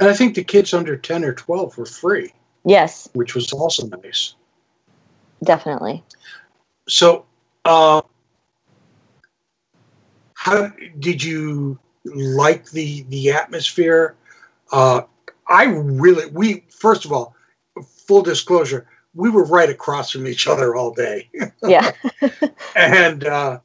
[0.00, 2.32] And I think the kids under ten or twelve were free,
[2.64, 4.34] Yes, which was also nice.
[5.44, 6.02] definitely.
[6.88, 7.26] So,
[7.66, 8.00] uh,
[10.34, 14.16] how did you like the the atmosphere?
[14.72, 15.02] Uh,
[15.48, 17.36] I really we first of all,
[17.84, 21.28] full disclosure, we were right across from each other all day.
[21.62, 21.90] Yeah.
[22.74, 23.60] and uh,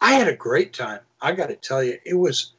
[0.00, 1.00] I had a great time.
[1.20, 2.52] I got to tell you, it was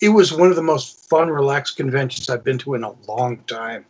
[0.00, 3.38] it was one of the most fun, relaxed conventions I've been to in a long
[3.46, 3.84] time.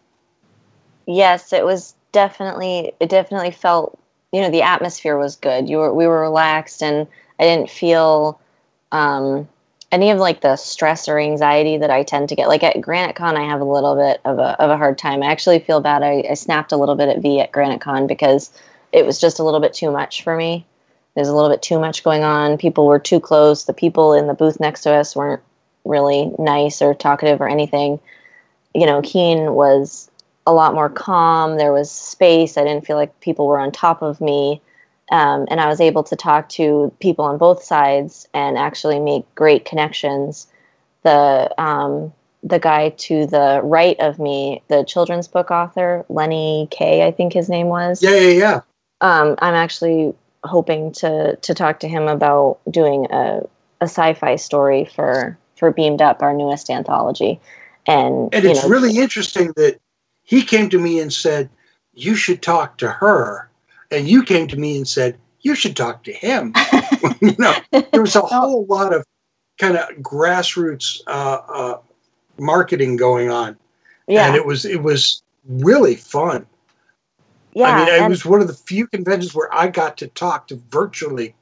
[1.06, 3.98] yes it was definitely it definitely felt
[4.32, 5.68] you know the atmosphere was good.
[5.68, 7.06] You were we were relaxed and
[7.38, 8.40] i didn't feel
[8.92, 9.48] um
[9.92, 12.48] any of like the stress or anxiety that i tend to get.
[12.48, 15.22] Like at granite con i have a little bit of a, of a hard time.
[15.22, 16.02] I actually feel bad.
[16.02, 18.50] I, I snapped a little bit at v at granite con because
[18.92, 20.64] it was just a little bit too much for me.
[21.14, 22.58] There's a little bit too much going on.
[22.58, 23.64] People were too close.
[23.64, 25.42] The people in the booth next to us weren't
[25.84, 28.00] really nice or talkative or anything
[28.74, 30.10] you know keen was
[30.46, 31.56] a lot more calm.
[31.56, 32.56] There was space.
[32.56, 34.60] I didn't feel like people were on top of me.
[35.10, 39.32] Um, and I was able to talk to people on both sides and actually make
[39.34, 40.46] great connections.
[41.02, 47.06] The um, the guy to the right of me, the children's book author Lenny Kay,
[47.06, 48.02] I think his name was.
[48.02, 48.60] Yeah, yeah, yeah.
[49.00, 53.40] Um, I'm actually hoping to to talk to him about doing a,
[53.80, 57.40] a sci-fi story for for Beamed Up, our newest anthology.
[57.86, 59.80] And, And it's know, really interesting that
[60.22, 61.50] he came to me and said,
[61.92, 63.50] "You should talk to her,"
[63.90, 66.54] and you came to me and said, "You should talk to him."
[67.20, 69.04] you know, there was a whole lot of
[69.58, 71.78] kind of grassroots uh, uh,
[72.38, 73.56] marketing going on,
[74.08, 76.46] yeah, and it was it was really fun.
[77.54, 77.66] yeah.
[77.66, 80.60] I mean, it was one of the few conventions where I got to talk to
[80.70, 81.34] virtually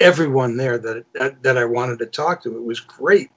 [0.00, 2.56] everyone there that that, that I wanted to talk to.
[2.56, 3.30] It was great.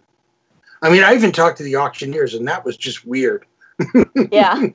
[0.86, 3.46] I mean, I even talked to the auctioneers, and that was just weird.
[4.32, 4.68] yeah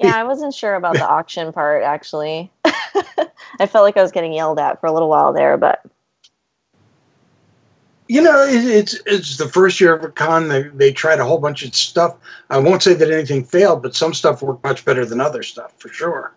[0.00, 4.32] yeah i wasn't sure about the auction part actually i felt like i was getting
[4.32, 5.84] yelled at for a little while there but
[8.08, 10.46] You know, it's it's the first year of a con.
[10.46, 12.16] They they tried a whole bunch of stuff.
[12.50, 15.72] I won't say that anything failed, but some stuff worked much better than other stuff
[15.78, 16.32] for sure.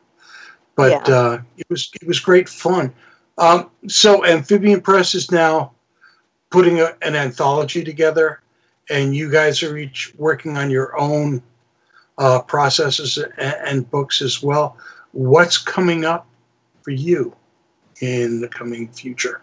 [0.76, 1.16] But Yeah.
[1.16, 2.92] uh, it was it was great fun.
[3.38, 5.72] Um, so Amphibian Press is now
[6.50, 8.42] putting a, an anthology together,
[8.90, 11.42] and you guys are each working on your own
[12.18, 14.78] uh, processes and, and books as well.
[15.12, 16.28] What's coming up
[16.84, 17.36] for you
[18.02, 19.42] in the coming future?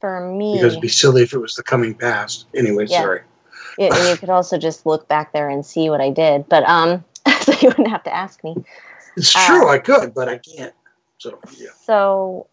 [0.00, 2.46] for me, because it'd be silly if it was the coming past.
[2.54, 3.02] Anyway, Yeah.
[3.02, 3.20] sorry.
[3.76, 6.48] Yeah, and you could also just look back there and see what I did.
[6.48, 7.04] But um,
[7.42, 8.56] so you wouldn't have to ask me.
[9.16, 10.74] It's Uh, true, I could, but I can't.
[11.18, 11.68] So yeah.
[11.84, 12.46] So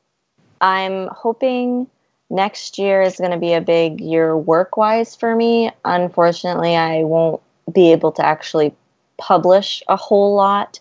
[0.59, 1.87] I'm hoping
[2.29, 5.71] next year is going to be a big year work wise for me.
[5.85, 8.73] Unfortunately, I won't be able to actually
[9.17, 10.79] publish a whole lot.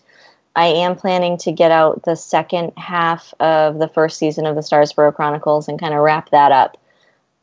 [0.55, 4.61] I am planning to get out the second half of the first season of the
[4.61, 6.77] Starsboro Chronicles and kind of wrap that up.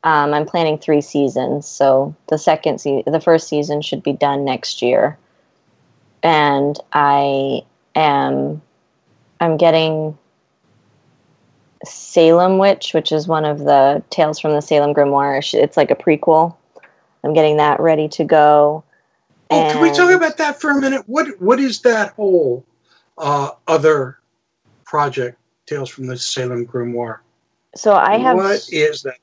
[0.03, 4.45] Um, I'm planning three seasons, so the second se- the first season should be done
[4.45, 5.17] next year,
[6.23, 7.63] and I
[7.95, 8.61] am
[9.41, 10.19] I'm getting
[11.85, 15.55] Salem Witch, which is one of the Tales from the Salem Grimoire.
[15.55, 16.57] It's like a prequel.
[17.23, 18.85] I'm getting that ready to go.
[19.51, 21.03] Oh, can we talk about that for a minute?
[21.07, 22.65] What What is that whole
[23.19, 24.19] uh, other
[24.85, 27.19] project, Tales from the Salem Grimoire?
[27.77, 29.19] So I have What is that?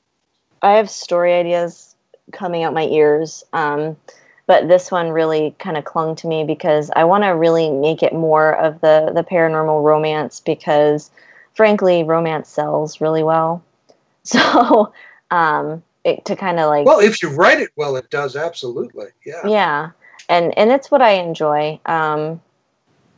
[0.62, 1.94] I have story ideas
[2.32, 3.44] coming out my ears.
[3.52, 3.96] Um,
[4.46, 8.02] but this one really kind of clung to me because I want to really make
[8.02, 11.10] it more of the the paranormal romance because
[11.54, 13.62] frankly romance sells really well.
[14.24, 14.92] So
[15.32, 19.06] um, it, to kind of like Well, if you write it well, it does absolutely.
[19.26, 19.44] Yeah.
[19.44, 19.90] yeah
[20.28, 22.40] and and it's what i enjoy um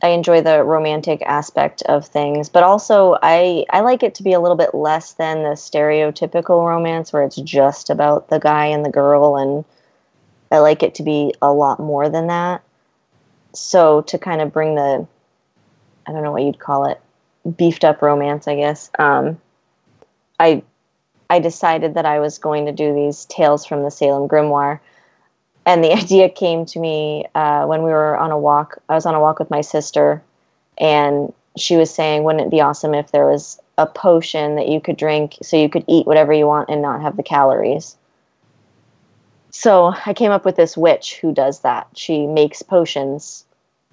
[0.01, 4.33] i enjoy the romantic aspect of things but also i i like it to be
[4.33, 8.83] a little bit less than the stereotypical romance where it's just about the guy and
[8.83, 9.63] the girl and
[10.51, 12.61] i like it to be a lot more than that
[13.53, 15.07] so to kind of bring the
[16.07, 16.99] i don't know what you'd call it
[17.57, 19.39] beefed up romance i guess um
[20.39, 20.61] i
[21.29, 24.79] i decided that i was going to do these tales from the salem grimoire
[25.65, 28.77] and the idea came to me uh, when we were on a walk.
[28.89, 30.21] I was on a walk with my sister,
[30.77, 34.79] and she was saying, "Wouldn't it be awesome if there was a potion that you
[34.79, 37.97] could drink, so you could eat whatever you want and not have the calories?"
[39.51, 41.87] So I came up with this witch who does that.
[41.93, 43.44] She makes potions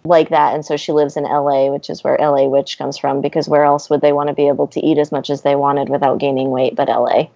[0.04, 3.20] like that, and so she lives in LA, which is where LA Witch comes from.
[3.20, 5.54] Because where else would they want to be able to eat as much as they
[5.54, 7.28] wanted without gaining weight but LA?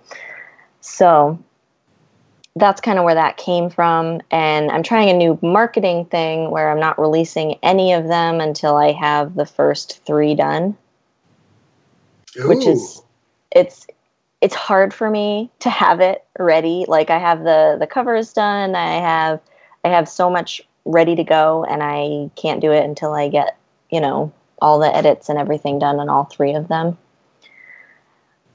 [0.81, 1.39] So
[2.57, 4.21] that's kind of where that came from.
[4.31, 8.77] And I'm trying a new marketing thing where I'm not releasing any of them until
[8.77, 10.77] I have the first three done,
[12.47, 13.03] which is
[13.55, 13.87] it's
[14.41, 16.85] it's hard for me to have it ready.
[16.89, 19.41] Like I have the the covers done, I have
[19.85, 23.59] I have so much ready to go, and I can't do it until I get
[23.91, 26.97] you know all the edits and everything done on all three of them.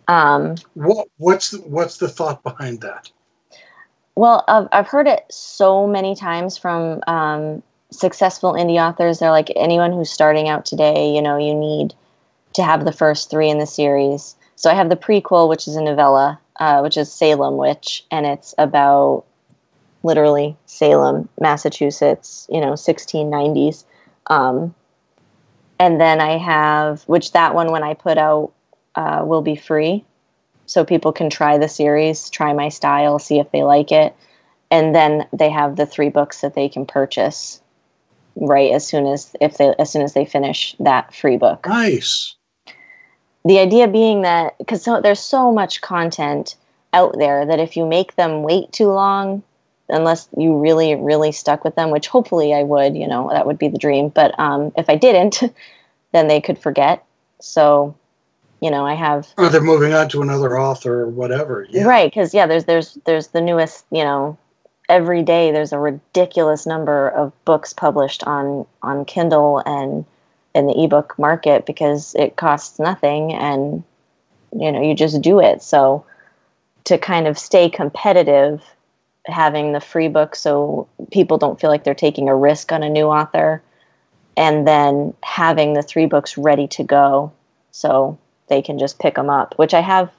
[0.07, 3.11] Um, What What's the, What's the thought behind that?
[4.15, 9.19] Well, I've, I've heard it so many times from um, successful indie authors.
[9.19, 11.93] They're like, anyone who's starting out today, you know, you need
[12.53, 14.35] to have the first three in the series.
[14.55, 18.25] So I have the prequel, which is a novella, uh, which is Salem Witch, and
[18.25, 19.23] it's about
[20.03, 23.85] literally Salem, Massachusetts, you know, 1690s.
[24.27, 24.73] Um,
[25.79, 28.51] and then I have, which that one, when I put out,
[28.95, 30.03] uh, will be free
[30.65, 34.15] so people can try the series, try my style, see if they like it,
[34.69, 37.61] and then they have the three books that they can purchase
[38.35, 41.67] right as soon as if they as soon as they finish that free book.
[41.67, 42.35] Nice.
[43.43, 46.55] The idea being that because so, there's so much content
[46.93, 49.43] out there that if you make them wait too long,
[49.91, 53.57] unless you really really stuck with them, which hopefully I would, you know, that would
[53.57, 54.09] be the dream.
[54.09, 55.41] But um, if I didn't,
[56.11, 57.05] then they could forget.
[57.39, 57.95] So
[58.61, 61.65] you know, I have Or they're moving on to another author or whatever.
[61.69, 61.83] Yeah.
[61.83, 64.37] Right, because yeah, there's there's there's the newest, you know,
[64.87, 70.05] every day there's a ridiculous number of books published on on Kindle and
[70.53, 73.83] in the ebook market because it costs nothing and
[74.51, 75.63] you know you just do it.
[75.63, 76.05] So
[76.83, 78.61] to kind of stay competitive,
[79.31, 82.89] having the free book so people don't feel like they're taking a risk on a
[82.89, 83.61] new author,
[84.37, 87.31] and then having the three books ready to go
[87.71, 88.17] so
[88.47, 90.11] they can just pick them up, which I have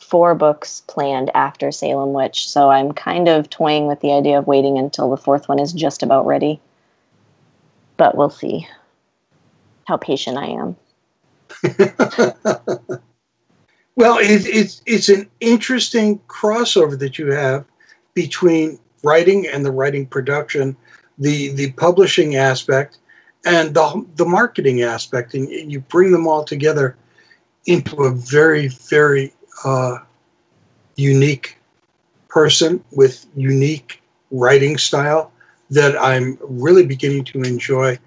[0.00, 4.46] four books planned after Salem Witch, so I'm kind of toying with the idea of
[4.46, 6.60] waiting until the fourth one is just about ready.
[7.96, 8.68] But we'll see
[9.86, 10.76] how patient I am.
[13.98, 17.64] Well, it, it's it's an interesting crossover that you have
[18.18, 20.76] between writing and the writing production,
[21.18, 22.98] the the publishing aspect,
[23.46, 26.96] and the the marketing aspect, and you bring them all together
[27.66, 29.32] into a very very
[29.64, 29.98] uh,
[30.96, 31.58] unique
[32.28, 34.02] person with unique
[34.32, 35.30] writing style
[35.70, 37.98] that I'm really beginning to enjoy.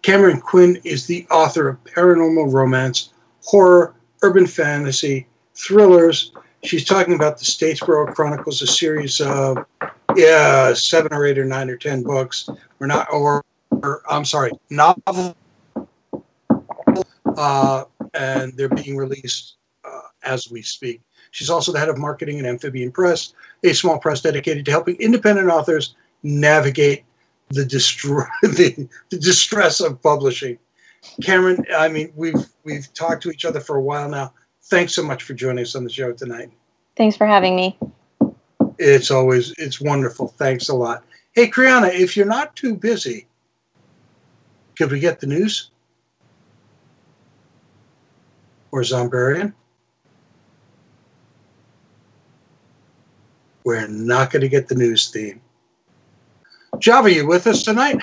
[0.00, 3.12] Cameron Quinn is the author of paranormal romance,
[3.44, 3.92] horror,
[4.22, 6.32] urban fantasy, thrillers,
[6.64, 9.64] She's talking about the Statesboro Chronicles, a series of
[10.16, 12.48] yeah, seven or eight or nine or ten books.
[12.80, 15.36] Or not, or, or I'm sorry, novel.
[17.36, 17.84] Uh,
[18.14, 21.00] and they're being released uh, as we speak.
[21.30, 24.96] She's also the head of marketing at Amphibian Press, a small press dedicated to helping
[24.96, 27.04] independent authors navigate
[27.50, 27.64] the,
[28.42, 30.58] the, the distress of publishing.
[31.22, 34.32] Cameron, I mean, we've we've talked to each other for a while now.
[34.68, 36.50] Thanks so much for joining us on the show tonight.
[36.94, 37.78] Thanks for having me.
[38.78, 40.28] It's always it's wonderful.
[40.28, 41.04] Thanks a lot.
[41.32, 43.26] Hey, Kriana, if you're not too busy,
[44.76, 45.70] could we get the news?
[48.70, 49.54] Or Zombarian?
[53.64, 55.40] We're not going to get the news theme.
[56.78, 58.00] Java, you with us tonight?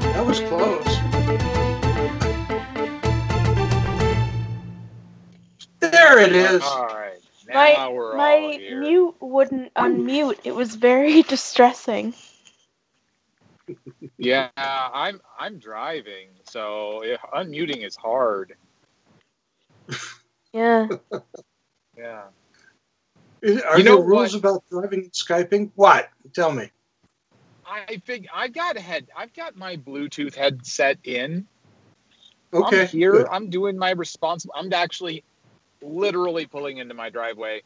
[0.00, 0.98] That was close.
[5.80, 6.60] There it is.
[6.60, 7.20] All right.
[7.46, 8.80] Now My we're all my here.
[8.80, 10.40] mute wouldn't unmute.
[10.42, 12.12] It was very distressing.
[14.18, 18.54] Yeah, I'm I'm driving, so yeah, unmuting is hard.
[20.52, 20.88] Yeah.
[21.96, 22.24] Yeah.
[23.42, 25.72] Is- Are You know there rules about driving and Skyping?
[25.76, 26.10] What?
[26.34, 26.70] Tell me.
[27.66, 31.46] I think I've got head I've got my Bluetooth headset in.
[32.54, 32.82] Okay.
[32.82, 33.12] I'm here.
[33.12, 33.26] good.
[33.30, 34.54] I'm doing my responsible.
[34.56, 35.24] I'm actually
[35.82, 37.62] literally pulling into my driveway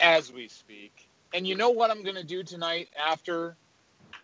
[0.00, 0.92] as we speak.
[1.34, 3.56] And you know what I'm going to do tonight after?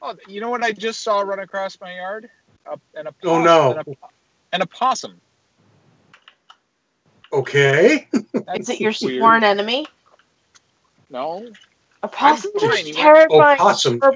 [0.02, 2.28] Oh, you know what I just saw run across my yard?
[2.66, 3.72] A, an opossum, Oh, no.
[3.72, 4.12] An, op-
[4.52, 5.20] an opossum.
[7.32, 8.08] Okay.
[8.46, 9.86] That's Is it your sworn enemy?
[11.10, 11.46] No,
[12.02, 14.12] Opossums I'm are terrifying Opossum for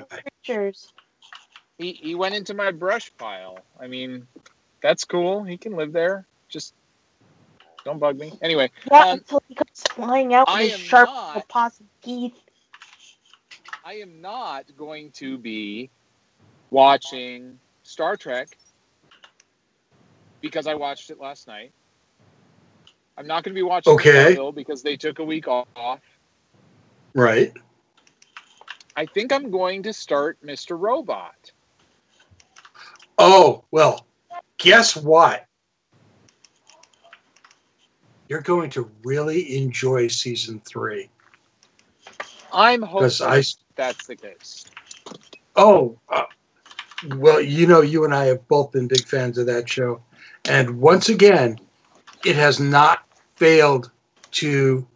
[0.46, 0.92] creatures.
[1.78, 3.58] he, he went into my brush pile.
[3.80, 4.26] I mean,
[4.82, 5.42] that's cool.
[5.44, 6.26] He can live there.
[6.48, 6.72] Just
[7.84, 8.32] don't bug me.
[8.40, 11.88] Anyway, Yeah, um, until he comes flying out with I his am sharp not- opossum
[12.02, 12.34] teeth.
[13.84, 15.90] I am not going to be
[16.70, 18.48] watching Star Trek
[20.40, 21.72] because I watched it last night.
[23.18, 24.34] I'm not going to be watching Okay.
[24.34, 26.00] Smallville because they took a week off.
[27.14, 27.52] Right.
[28.96, 30.78] I think I'm going to start Mr.
[30.78, 31.52] Robot.
[33.18, 34.06] Oh, well,
[34.58, 35.46] guess what?
[38.28, 41.08] You're going to really enjoy season three.
[42.52, 43.42] I'm hoping Because I,
[43.74, 44.64] that's the case.
[45.56, 46.24] oh, uh,
[47.16, 50.00] well, you know, you and I have both been big fans of that show.
[50.46, 51.58] And once again,
[52.24, 53.06] it has not
[53.36, 53.90] failed
[54.32, 54.86] to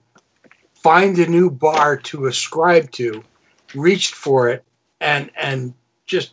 [0.83, 3.23] find a new bar to ascribe to,
[3.75, 4.65] reached for it,
[5.01, 5.75] and and
[6.07, 6.33] just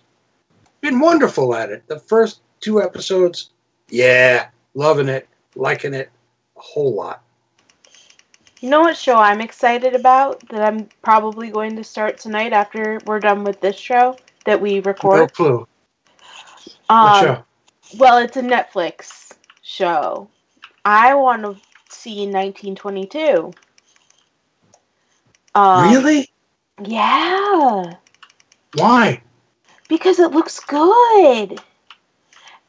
[0.82, 1.88] been wonderful at it.
[1.88, 3.52] The first two episodes,
[3.90, 6.10] yeah, loving it, liking it
[6.58, 7.22] a whole lot.
[8.62, 13.00] You know what show I'm excited about that I'm probably going to start tonight after
[13.06, 15.20] we're done with this show that we record?
[15.20, 15.68] No clue.
[16.88, 17.46] What Um, show?
[17.98, 20.30] Well, it's a Netflix show.
[20.84, 21.56] I want to
[21.90, 23.52] see 1922.
[25.56, 26.30] Um, really?
[26.86, 27.96] Yeah,
[28.74, 29.22] Why?
[29.88, 31.60] because it looks good.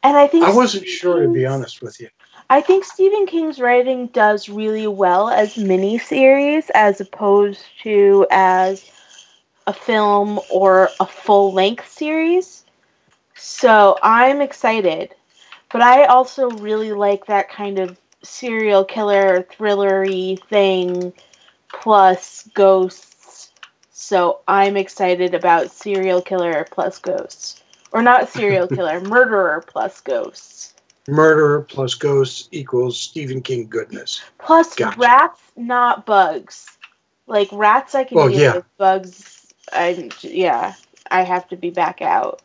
[0.03, 2.09] And I think I wasn't Stephen sure to be honest with you.
[2.49, 8.89] I think Stephen King's writing does really well as mini series as opposed to as
[9.65, 12.63] a film or a full length series.
[13.35, 15.13] So I'm excited.
[15.69, 21.11] But I also really like that kind of serial killer thrillery thing
[21.69, 23.51] plus ghosts.
[23.91, 27.63] So I'm excited about serial killer plus ghosts.
[27.91, 30.73] Or not serial killer, murderer plus ghosts.
[31.07, 34.21] Murderer plus ghosts equals Stephen King goodness.
[34.39, 34.99] Plus Gotcha.
[34.99, 36.77] rats, not bugs.
[37.27, 38.55] Like rats, I can Well, deal yeah.
[38.55, 38.77] with.
[38.77, 40.73] Bugs, I yeah,
[41.09, 42.41] I have to be back out.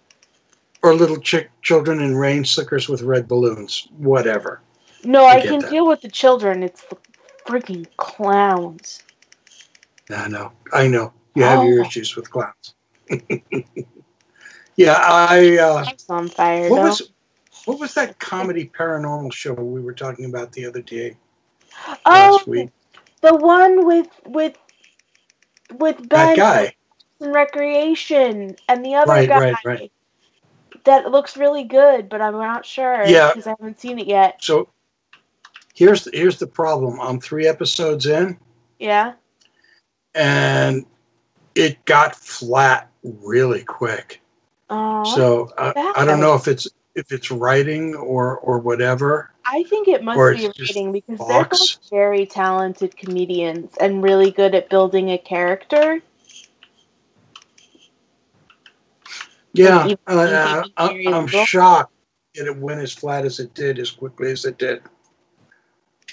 [0.83, 3.89] Or little chick children in rain slickers with red balloons.
[3.99, 4.61] Whatever.
[5.05, 5.71] No, I I can that.
[5.71, 6.63] deal with the children.
[6.63, 6.97] It's the
[7.47, 9.03] freaking clowns.
[10.13, 10.53] I know.
[10.73, 11.13] I know.
[11.35, 11.87] You have your Oh.
[11.87, 12.75] issues with clowns.
[14.77, 16.69] yeah, I uh on fire.
[16.69, 16.83] what though.
[16.89, 17.13] was
[17.65, 21.17] what was that comedy paranormal show we were talking about the other day
[22.07, 22.71] oh, week?
[23.21, 24.57] the one with with
[25.75, 26.75] with Ben That guy.
[27.21, 29.39] in Recreation and the other Right, guy.
[29.39, 29.93] right, right.
[30.85, 33.29] That looks really good, but I'm not sure Yeah.
[33.29, 34.43] because I haven't seen it yet.
[34.43, 34.69] So
[35.75, 37.01] here's here's the problem.
[37.01, 38.39] I'm three episodes in
[38.79, 39.15] Yeah.
[40.15, 40.87] And
[41.55, 44.21] it got flat really quick.
[44.71, 49.31] Aw, So I, I don't know if it's if it's writing or or whatever.
[49.45, 54.03] I think it must be writing just reading because they're both very talented comedians and
[54.03, 56.01] really good at building a character.
[59.55, 61.93] Yeah, even uh, thinking uh, I, I'm shocked
[62.35, 64.83] that it went as flat as it did, as quickly as it did.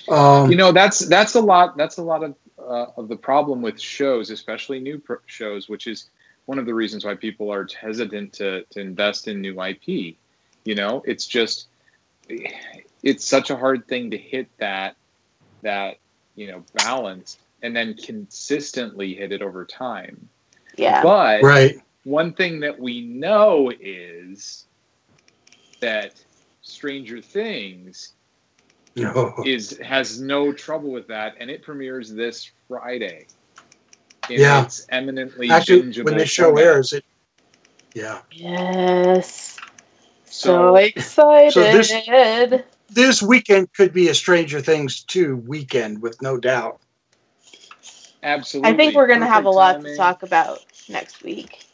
[0.09, 2.35] Um, you know that's that's a lot that's a lot of
[2.69, 6.09] uh, of the problem with shows especially new pro- shows which is
[6.45, 10.75] one of the reasons why people are hesitant to, to invest in new ip you
[10.75, 11.67] know it's just
[13.03, 14.95] it's such a hard thing to hit that
[15.63, 15.97] that
[16.35, 20.29] you know balance and then consistently hit it over time
[20.77, 21.01] Yeah.
[21.03, 21.77] but right.
[22.03, 24.65] one thing that we know is
[25.81, 26.13] that
[26.61, 28.13] stranger things
[28.95, 29.33] No.
[29.45, 33.25] is has no trouble with that, and it premieres this Friday.
[34.29, 34.63] In Yeah.
[34.63, 36.63] its eminently Actually, bingeable when this show format.
[36.65, 37.03] airs, it.
[37.95, 38.19] Yeah.
[38.31, 39.57] Yes.
[40.25, 41.51] So- So, excited.
[41.53, 42.61] So this-
[42.91, 46.79] This weekend could be a Stranger Things 2 weekend, with no doubt.
[48.23, 48.71] Absolutely.
[48.71, 50.59] I think we're going to have a Perfect lot to talk about
[50.89, 51.65] next week,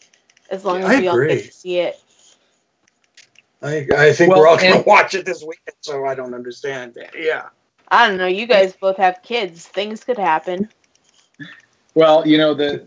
[0.51, 1.99] as long Yeah, as I we all get to see it.
[3.61, 6.33] I, I think Well, we're all going to watch it this weekend, so I don't
[6.33, 7.13] understand that.
[7.17, 7.47] Yeah.
[7.89, 8.27] I don't know.
[8.27, 9.67] You guys both have kids.
[9.67, 10.69] Things could happen.
[11.95, 12.83] Well, you know the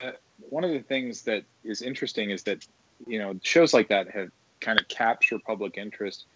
[0.00, 2.66] the one of the things that is interesting is that
[3.06, 4.30] you know shows like that have
[4.60, 6.26] kind of capture public interest,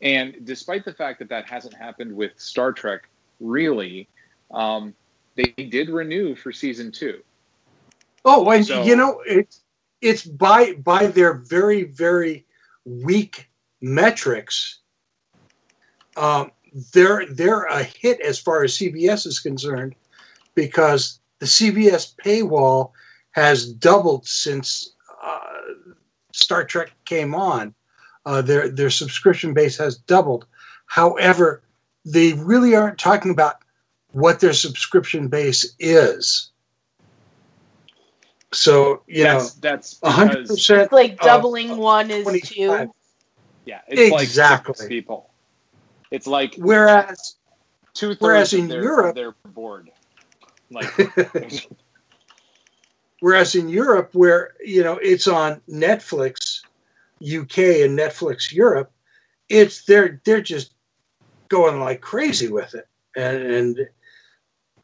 [0.00, 3.08] and despite the fact that that hasn't happened with Star Trek,
[3.38, 4.08] really,
[4.50, 4.94] um,
[5.36, 7.22] they did renew for season two.
[8.24, 9.60] Oh, and So- you know, it's
[10.00, 12.46] it's by by their very very
[12.86, 13.50] weak
[13.82, 14.78] metrics.
[16.16, 16.52] Um,
[16.92, 19.94] they're they're a hit as far as CBS is concerned,
[20.54, 22.92] because the CBS paywall
[23.32, 25.40] has doubled since uh,
[26.32, 27.74] Star Trek came on.
[28.26, 30.46] Uh, their their subscription base has doubled.
[30.86, 31.62] However,
[32.04, 33.56] they really aren't talking about
[34.12, 36.50] what their subscription base is.
[38.52, 40.82] So you know, that's that's a hundred percent.
[40.82, 42.88] It's like of- doubling one is 25.
[42.88, 42.94] two.
[43.64, 44.74] yeah, it's like Exactly.
[44.74, 45.30] six people.
[46.10, 47.36] It's like Whereas,
[47.94, 49.90] two whereas in Europe- of their board.
[50.70, 50.90] Like
[53.20, 56.60] whereas in Europe, where you know it's on Netflix
[57.22, 58.92] UK and Netflix Europe,
[59.48, 60.72] it's they're they're just
[61.48, 63.88] going like crazy with it, and, and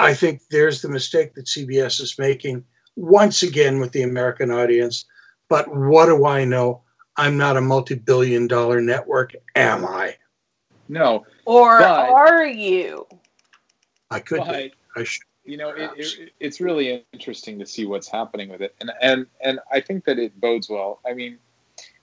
[0.00, 2.64] I think there's the mistake that CBS is making
[2.96, 5.04] once again with the American audience.
[5.48, 6.82] But what do I know?
[7.16, 10.16] I'm not a multi-billion-dollar network, am I?
[10.88, 13.06] no, Or But- are you?
[14.10, 14.74] I could but be.
[14.96, 15.22] I should.
[15.46, 18.74] You know it, it, it's really interesting to see what's happening with it.
[18.80, 21.00] And and and i think that it bodes well.
[21.06, 21.38] I mean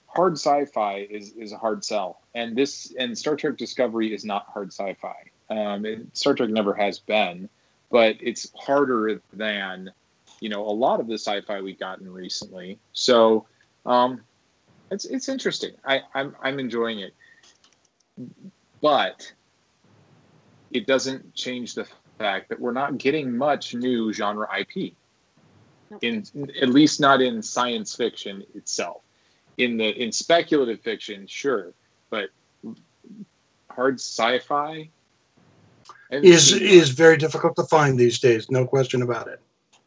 [0.06, 2.20] hard sci-fi is is a hard sell.
[2.34, 5.30] And this and star trek discovery is not hard sci-fi.
[5.50, 7.48] Um, it, star trek never has been
[7.94, 9.88] but it's harder than
[10.40, 12.76] you know a lot of the sci-fi we've gotten recently.
[12.92, 13.46] So
[13.86, 14.20] um,
[14.90, 15.74] it's it's interesting.
[15.84, 17.14] I i'm, I'm enjoying it.
[18.80, 19.32] But
[20.72, 21.86] it doesn't change the
[22.18, 24.94] fact that we're not getting much new genre IP.
[26.02, 26.24] In
[26.60, 29.02] at least not in science fiction itself.
[29.58, 31.72] In the in speculative fiction, sure,
[32.10, 32.30] but
[33.70, 34.90] hard sci-fi
[36.10, 38.50] Is is very difficult to find these days.
[38.50, 39.40] No question about it.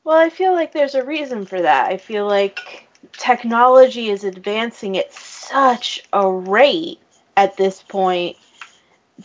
[0.04, 1.92] Well, I feel like there's a reason for that.
[1.92, 7.00] I feel like technology is advancing at such a rate
[7.36, 8.38] at this point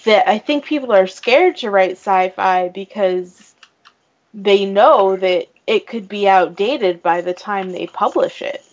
[0.04, 3.54] that I think people are scared to write sci-fi because
[4.34, 8.64] they know that it could be outdated by the time they publish it.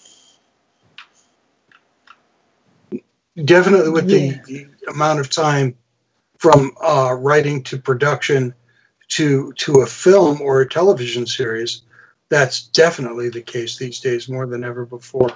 [3.46, 5.76] Definitely, with the, the amount of time
[6.40, 8.54] from uh, writing to production
[9.10, 11.84] to to a film or a television series,
[12.30, 15.32] that's definitely the case these days more than ever before.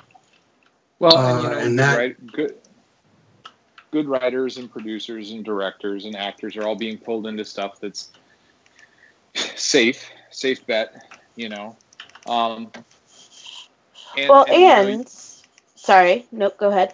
[1.00, 2.56] Well, Uh, and, you know, and that- write- good,
[3.94, 8.12] good writers and producers and directors and actors are all being pulled into stuff that's
[9.56, 11.20] safe, safe bet.
[11.36, 11.78] You know.
[12.28, 12.72] Um,
[14.18, 15.10] and, well, and, and
[15.76, 16.94] sorry, nope, go ahead.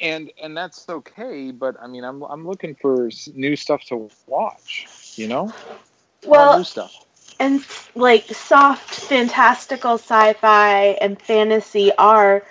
[0.00, 1.50] and and that's okay.
[1.50, 4.86] But I mean, I'm I'm looking for new stuff to watch.
[5.16, 5.52] You know,
[6.26, 6.94] Well, new stuff.
[7.38, 12.42] and like soft fantastical sci-fi and fantasy are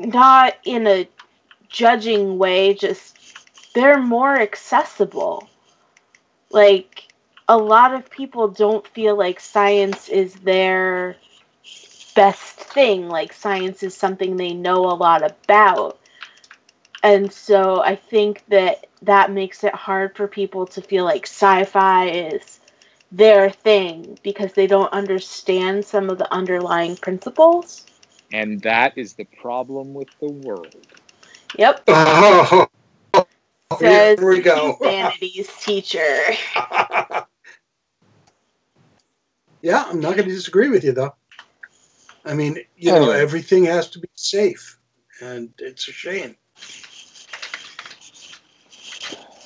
[0.00, 1.08] not in a
[1.68, 3.16] judging way just
[3.74, 5.48] they're more accessible
[6.50, 7.12] like
[7.48, 11.16] a lot of people don't feel like science is their
[12.14, 13.08] best thing.
[13.08, 15.98] Like science is something they know a lot about.
[17.02, 22.08] And so I think that that makes it hard for people to feel like sci-fi
[22.08, 22.60] is
[23.10, 27.86] their thing because they don't understand some of the underlying principles.
[28.32, 30.74] And that is the problem with the world.
[31.58, 31.88] Yep.
[33.72, 34.76] Oh, Says here we go.
[34.80, 36.16] humanities teacher.
[39.62, 41.14] Yeah, I'm not going to disagree with you though.
[42.24, 44.78] I mean, you know, everything has to be safe,
[45.20, 46.36] and it's a shame.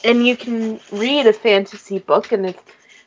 [0.04, 2.62] and you can read a fantasy book and if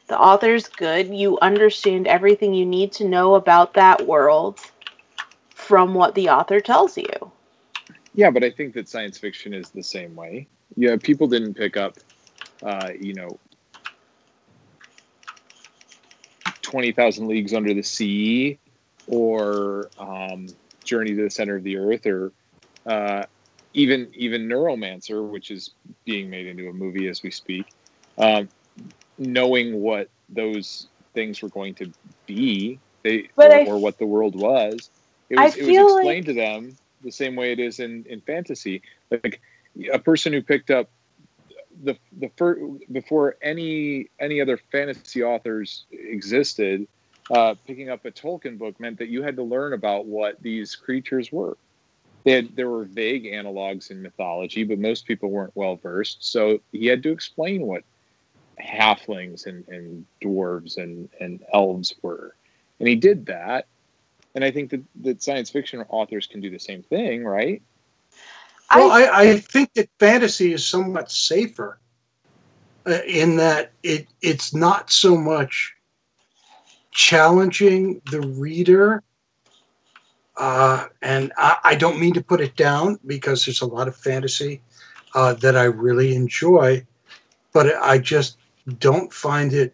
[0.08, 4.60] the author's good you understand everything you need to know about that world
[5.68, 7.32] from what the author tells you
[8.14, 10.48] Yeah, but I think that science fiction is the same way.
[10.78, 11.98] Yeah, people didn't pick up,
[12.66, 13.38] uh, you know,
[16.62, 18.58] 20,000 Leagues Under the Sea
[19.08, 20.48] or um,
[20.84, 22.32] Journey to the Center of the Earth or
[22.86, 23.26] uh,
[23.74, 25.72] even even Neuromancer, which is
[26.06, 27.66] being made into a movie as we speak,
[28.18, 28.48] um,
[29.18, 31.92] knowing what those things were going to
[32.26, 34.90] be, they or, or what the world was.
[35.30, 38.82] It was, it was explained to them the same way it is in, in fantasy.
[39.12, 39.42] Like
[39.92, 40.90] a person who picked up
[41.84, 42.62] the the first
[42.92, 46.88] before any any other fantasy authors existed,
[47.30, 50.76] uh, picking up a Tolkien book meant that you had to learn about what these
[50.76, 51.58] creatures were.
[52.24, 56.26] They had, there were vague analogs in mythology, but most people weren't well versed.
[56.30, 57.84] So he had to explain what
[58.62, 62.36] halflings and, and dwarves and, and elves were.
[62.80, 63.68] And he did that.
[64.38, 67.60] And I think that, that science fiction authors can do the same thing, right?
[68.70, 71.80] Well, I, I think that fantasy is somewhat safer
[72.86, 75.74] uh, in that it it's not so much
[76.92, 79.02] challenging the reader.
[80.36, 83.96] Uh, and I, I don't mean to put it down because there's a lot of
[83.96, 84.62] fantasy
[85.16, 86.86] uh, that I really enjoy,
[87.54, 88.38] but I just
[88.78, 89.74] don't find it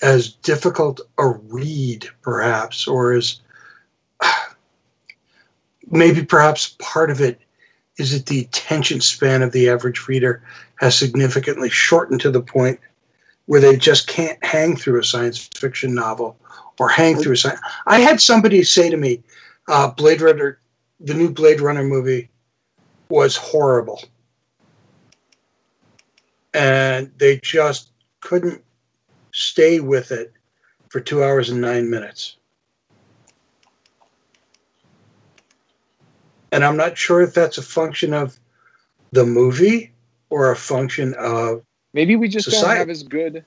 [0.00, 3.40] as difficult a read, perhaps, or as
[5.90, 7.40] maybe perhaps part of it
[7.96, 10.42] is that the attention span of the average reader
[10.76, 12.80] has significantly shortened to the point
[13.46, 16.36] where they just can't hang through a science fiction novel
[16.78, 17.60] or hang through a science.
[17.86, 19.22] I had somebody say to me,
[19.68, 20.58] uh, "Blade Runner,
[21.00, 22.30] the new Blade Runner movie,
[23.08, 24.02] was horrible,"
[26.52, 28.62] and they just couldn't
[29.32, 30.32] stay with it
[30.88, 32.36] for two hours and nine minutes.
[36.54, 38.38] And I'm not sure if that's a function of
[39.10, 39.90] the movie
[40.30, 43.44] or a function of Maybe we just don't have as good.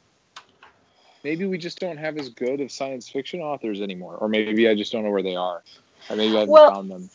[1.23, 4.75] Maybe we just don't have as good of science fiction authors anymore, or maybe I
[4.75, 5.63] just don't know where they are.
[6.09, 7.09] Or maybe I haven't Well, found them.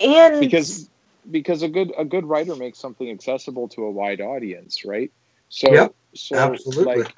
[0.00, 0.88] and Because
[1.30, 5.10] because a good a good writer makes something accessible to a wide audience, right?
[5.48, 6.96] So Yep, so absolutely.
[6.96, 7.14] like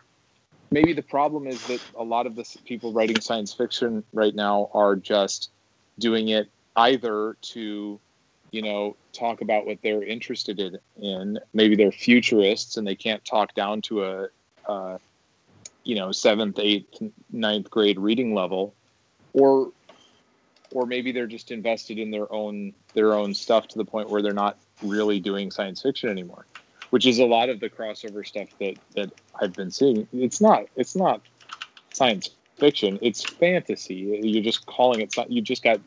[0.71, 4.71] maybe the problem is that a lot of the people writing science fiction right now
[4.75, 5.51] are just
[5.99, 8.01] doing it either to
[8.55, 13.55] you know talk about what they're interested in, maybe they're futurists and they can't talk
[13.55, 14.29] down to a,
[14.69, 15.01] a
[15.83, 17.03] you know seventh eighth
[17.33, 18.75] ninth grade reading level
[19.33, 19.73] or
[20.71, 24.23] or maybe they're just invested in their own their own stuff to the point where
[24.23, 26.47] they're not really doing science fiction anymore
[26.95, 30.07] which is a lot of the crossover stuff that that I've been seeing.
[30.13, 31.23] It's not it's not
[31.93, 32.31] science
[32.61, 33.01] fiction.
[33.03, 33.97] It's fantasy.
[34.23, 35.13] You're just calling it.
[35.29, 35.81] You just got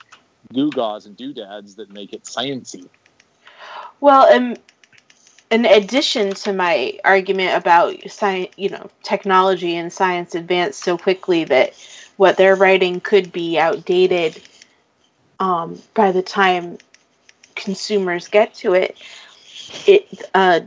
[0.53, 2.87] gewgaws and doodads that make it sciency.
[3.99, 4.55] Well, um,
[5.49, 11.43] in addition to my argument about science, you know, technology and science advanced so quickly
[11.45, 11.73] that
[12.17, 14.41] what they're writing could be outdated
[15.39, 16.77] um, by the time
[17.55, 18.97] consumers get to it.
[19.85, 20.61] It uh,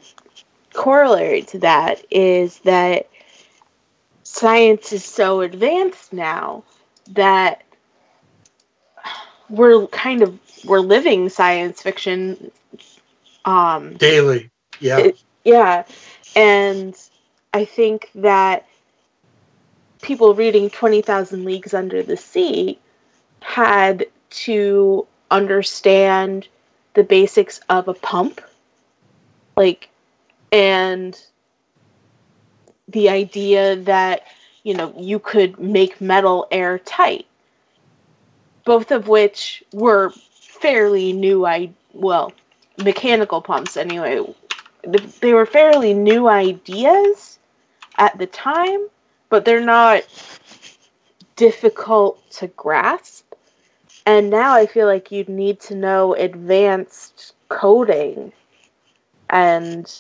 [0.72, 3.08] corollary to that is that
[4.22, 6.62] science is so advanced now
[7.08, 7.62] that
[9.50, 12.50] we're kind of we're living science fiction
[13.44, 14.50] um daily.
[14.78, 14.98] Yeah.
[14.98, 15.84] it- yeah
[16.36, 16.94] and
[17.54, 18.66] i think that
[20.02, 22.78] people reading 20,000 leagues under the sea
[23.42, 26.46] had to understand
[26.94, 28.40] the basics of a pump
[29.56, 29.88] like
[30.52, 31.20] and
[32.88, 34.24] the idea that
[34.62, 37.26] you know you could make metal airtight
[38.70, 40.12] both of which were
[40.60, 42.32] fairly new i well
[42.84, 44.22] mechanical pumps anyway
[45.20, 47.38] they were fairly new ideas
[47.98, 48.86] at the time
[49.30, 50.02] but they're not
[51.36, 53.26] difficult to grasp
[54.06, 58.32] And now I feel like you'd need to know advanced coding
[59.30, 59.92] and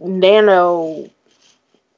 [0.00, 1.10] nano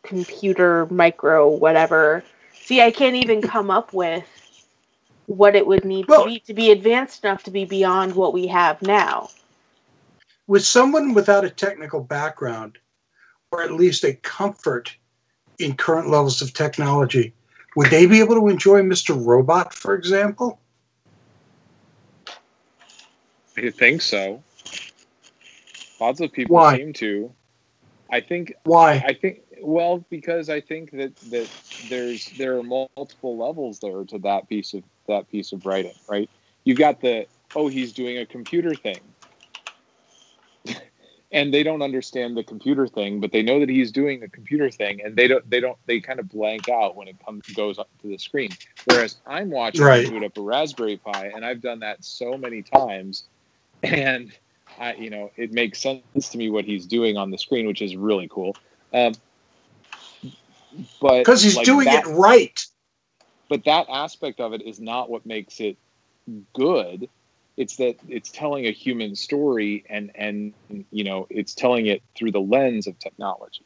[0.02, 2.24] computer micro whatever.
[2.54, 4.43] See, I can't even come up with
[5.26, 8.46] what it would need to be to be advanced enough to be beyond what we
[8.46, 9.30] have now.
[10.46, 12.78] With someone without a technical background,
[13.50, 14.94] or at least a comfort
[15.58, 17.32] in current levels of technology,
[17.76, 19.14] would they be able to enjoy Mr.
[19.24, 20.60] Robot, for example?
[23.56, 24.42] I think so.
[26.00, 26.76] Lots of people Why?
[26.76, 27.32] seem to.
[28.10, 28.54] I think.
[28.64, 29.02] Why?
[29.06, 29.40] I think.
[29.60, 31.48] Well, because I think that that
[31.88, 36.30] there's there are multiple levels there to that piece of that piece of writing, right?
[36.64, 39.00] You've got the oh he's doing a computer thing,
[41.32, 44.70] and they don't understand the computer thing, but they know that he's doing a computer
[44.70, 47.78] thing, and they don't they don't they kind of blank out when it comes goes
[47.78, 48.50] up to the screen.
[48.84, 50.08] Whereas I'm watching Right.
[50.08, 53.24] boot up a Raspberry Pi, and I've done that so many times,
[53.82, 54.32] and
[54.78, 57.80] I, you know, it makes sense to me what he's doing on the screen, which
[57.82, 58.56] is really cool.
[58.92, 59.12] Um,
[61.00, 62.66] but Because he's like, doing that- it right.
[63.54, 65.76] But that aspect of it is not what makes it
[66.56, 67.08] good.
[67.56, 70.54] It's that it's telling a human story, and and
[70.90, 73.64] you know, it's telling it through the lens of technology,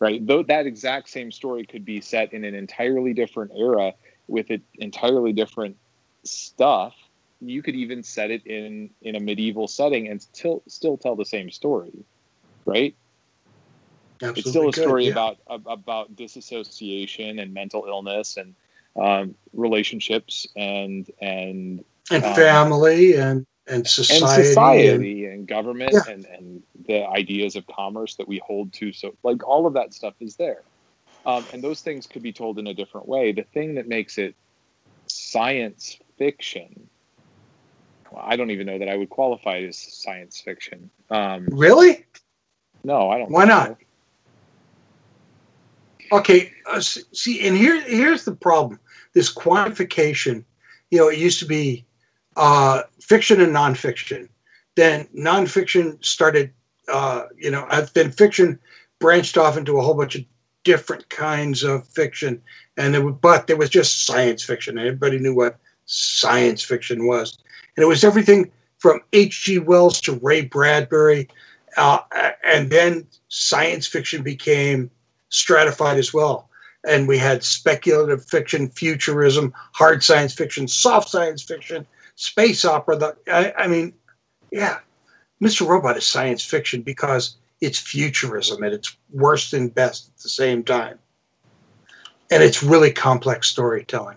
[0.00, 0.24] right?
[0.24, 3.94] Though that exact same story could be set in an entirely different era
[4.28, 5.76] with it entirely different
[6.22, 6.94] stuff
[7.40, 11.24] you could even set it in in a medieval setting and still still tell the
[11.24, 12.04] same story
[12.64, 12.96] right
[14.20, 15.12] it's still a Absolutely could, story yeah.
[15.12, 18.54] about about disassociation and mental illness and
[18.98, 26.12] um, relationships and and and um, family and and society, and society and, government Yeah.
[26.12, 28.92] and, and the ideas of commerce that we hold to.
[28.92, 30.62] So, like, all of that stuff is there.
[31.24, 33.32] Um, and those things could be told in a different way.
[33.32, 34.36] The thing that makes it
[35.08, 36.88] science fiction,
[38.12, 40.90] well, I don't even know that I would qualify it as science fiction.
[41.10, 42.04] Um, really
[42.84, 43.32] no, I don't.
[43.32, 43.68] Why not?
[43.68, 43.76] so.
[46.12, 48.78] Okay uh, see and here here's the problem.
[49.14, 50.44] This quantification
[50.90, 51.84] you know it used to be
[52.36, 54.28] uh, fiction and nonfiction.
[54.74, 56.52] Then nonfiction started
[56.88, 58.58] uh, you know then fiction
[58.98, 60.24] branched off into a whole bunch of
[60.64, 62.42] different kinds of fiction.
[62.76, 64.78] And there, wa- but there was just science fiction.
[64.78, 67.38] And everybody knew what science fiction was.
[67.76, 71.28] And it was everything from hg wells to ray bradbury
[71.76, 71.98] uh,
[72.44, 74.90] and then science fiction became
[75.28, 76.48] stratified as well.
[76.86, 82.96] And we had speculative fiction, futurism, hard science fiction, soft science fiction, space opera.
[82.96, 83.92] The, I, I mean,
[84.52, 84.78] yeah,
[85.42, 85.66] Mr.
[85.66, 90.62] Robot is science fiction because it's futurism at its worst and best at the same
[90.62, 90.98] time.
[92.30, 94.16] And it's really complex storytelling.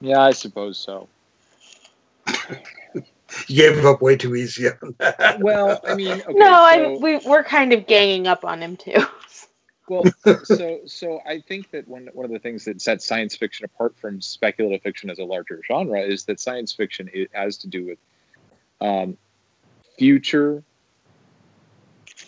[0.00, 1.08] Yeah, I suppose so.
[3.46, 5.38] You gave him up way too easy on that.
[5.40, 8.76] Well, I mean, okay, no, I so- we we're kind of ganging up on him
[8.76, 9.04] too.
[9.88, 10.04] Well,
[10.44, 13.96] so so I think that one one of the things that sets science fiction apart
[13.96, 17.86] from speculative fiction as a larger genre is that science fiction it has to do
[17.86, 17.98] with
[18.80, 19.16] um,
[19.96, 20.62] future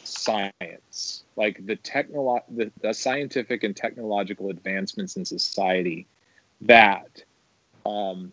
[0.05, 6.07] science, like the technolo- the, the scientific and technological advancements in society
[6.63, 7.25] that
[7.87, 8.33] um,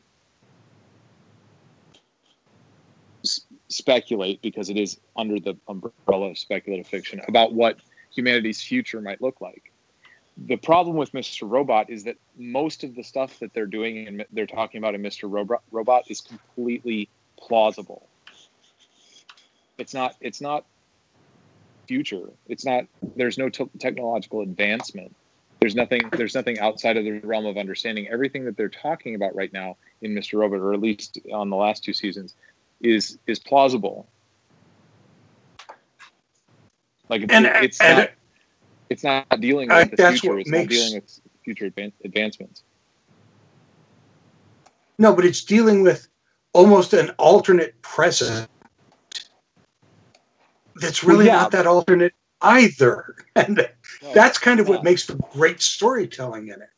[3.69, 7.77] speculate because it is under the umbrella of speculative fiction about what
[8.13, 9.71] humanity's future might look like.
[10.37, 11.49] The problem with Mr.
[11.49, 15.01] Robot is that most of the stuff that they're doing and they're talking about in
[15.01, 15.29] Mr.
[15.29, 17.09] Robot, Robot is completely
[17.39, 18.07] plausible.
[19.77, 20.15] It's not.
[20.21, 20.65] It's not
[21.87, 22.29] future.
[22.47, 22.85] It's not.
[23.15, 25.15] There's no te- technological advancement.
[25.59, 26.01] There's nothing.
[26.11, 28.07] There's nothing outside of the realm of understanding.
[28.07, 30.39] Everything that they're talking about right now in Mr.
[30.39, 32.35] Robot, or at least on the last two seasons,
[32.81, 34.07] is is plausible.
[37.09, 38.09] Like it's, And- it's and- not.
[38.89, 40.39] It's not dealing I with the future.
[40.39, 42.63] It's not dealing with future advan- advancements.
[44.97, 46.07] No, but it's dealing with
[46.53, 48.49] almost an alternate present
[50.75, 53.15] that's Well, really yeah, not that alternate either.
[53.35, 53.57] And
[54.01, 56.69] No, that's kind of what makes for great storytelling in it.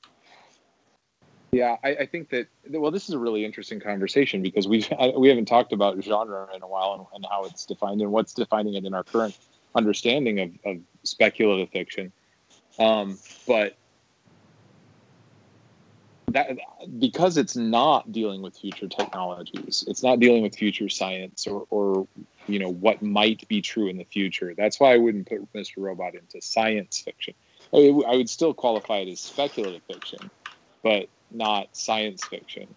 [1.52, 4.86] Yeah, I, I think that well, this is a really interesting conversation because we
[5.18, 8.34] we haven't talked about genre in a while and, and how it's defined and what's
[8.34, 9.38] defining it in our current
[9.76, 12.12] understanding of, of speculative fiction.
[12.78, 13.76] Um, but
[16.34, 16.58] that
[17.00, 22.08] because it's not dealing with future technologies, it's not dealing with future science or, or
[22.48, 24.54] you know what might be true in the future.
[24.56, 25.78] That's why I wouldn't put Mr.
[25.78, 27.34] Robot into science fiction.
[27.74, 27.78] I,
[28.08, 30.30] I would still qualify it as speculative fiction,
[30.84, 32.68] but not science fiction.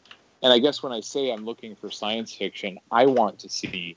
[0.42, 3.96] and I guess when I say I'm looking for science fiction, I want to see,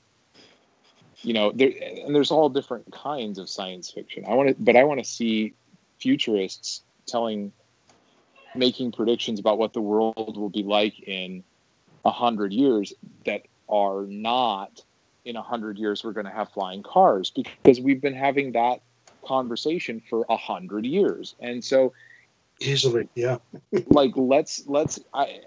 [1.22, 1.72] you know, there
[2.04, 4.24] and there's all different kinds of science fiction.
[4.26, 5.54] I want to, but I want to see
[5.98, 7.52] futurists telling,
[8.54, 11.42] making predictions about what the world will be like in
[12.04, 12.92] a hundred years
[13.24, 14.82] that are not
[15.24, 18.80] in a hundred years we're going to have flying cars because we've been having that
[19.24, 21.92] conversation for a hundred years, and so
[22.60, 23.38] easily, yeah.
[23.88, 25.40] like let's let's I,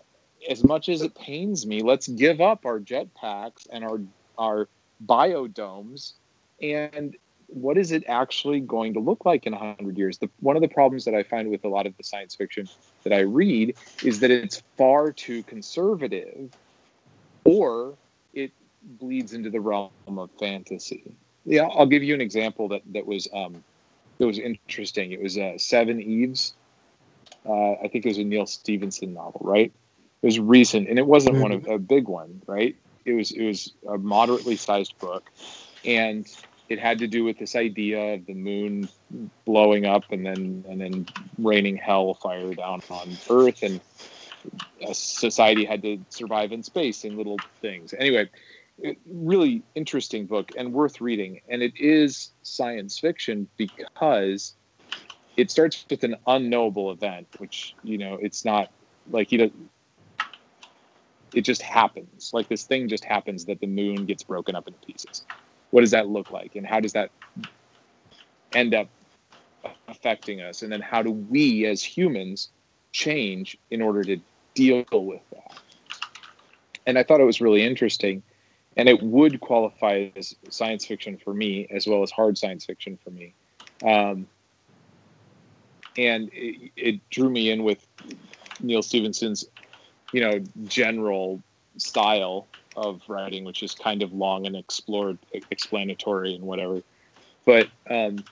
[0.49, 4.01] as much as it pains me, let's give up our jetpacks and our
[4.37, 4.69] our
[5.05, 6.13] biodomes
[6.61, 7.15] and
[7.47, 10.19] what is it actually going to look like in 100 years?
[10.19, 12.69] The, one of the problems that I find with a lot of the science fiction
[13.03, 16.51] that I read is that it's far too conservative
[17.43, 17.95] or
[18.33, 18.51] it
[18.83, 21.11] bleeds into the realm of fantasy.
[21.45, 23.63] Yeah, I'll give you an example that, that was um,
[24.19, 25.11] that was interesting.
[25.11, 26.53] It was uh, Seveneves.
[27.45, 29.71] Uh, I think it was a Neal Stephenson novel, right?
[30.21, 31.43] It was recent, and it wasn't mm-hmm.
[31.43, 32.75] one of a big one, right?
[33.05, 35.31] It was it was a moderately sized book,
[35.85, 36.27] and
[36.67, 38.89] it had to do with this idea of the moon
[39.45, 43.79] blowing up and then and then raining hell fire down on Earth, and
[44.85, 47.93] a society had to survive in space in little things.
[47.97, 48.29] Anyway,
[49.05, 54.53] really interesting book and worth reading, and it is science fiction because
[55.39, 58.69] it starts with an unknowable event, which you know it's not
[59.09, 59.51] like you know
[61.33, 62.31] it just happens.
[62.33, 65.23] Like this thing just happens that the moon gets broken up into pieces.
[65.71, 66.55] What does that look like?
[66.55, 67.11] And how does that
[68.53, 68.89] end up
[69.87, 70.61] affecting us?
[70.61, 72.49] And then how do we as humans
[72.91, 74.17] change in order to
[74.55, 75.61] deal with that?
[76.85, 78.23] And I thought it was really interesting.
[78.75, 82.97] And it would qualify as science fiction for me, as well as hard science fiction
[83.03, 83.35] for me.
[83.85, 84.27] Um,
[85.99, 87.85] and it, it drew me in with
[88.61, 89.45] Neal Stephenson's,
[90.11, 91.41] you know general
[91.77, 95.17] style of writing, which is kind of long and explored,
[95.51, 96.81] explanatory and whatever.
[97.45, 98.23] But um,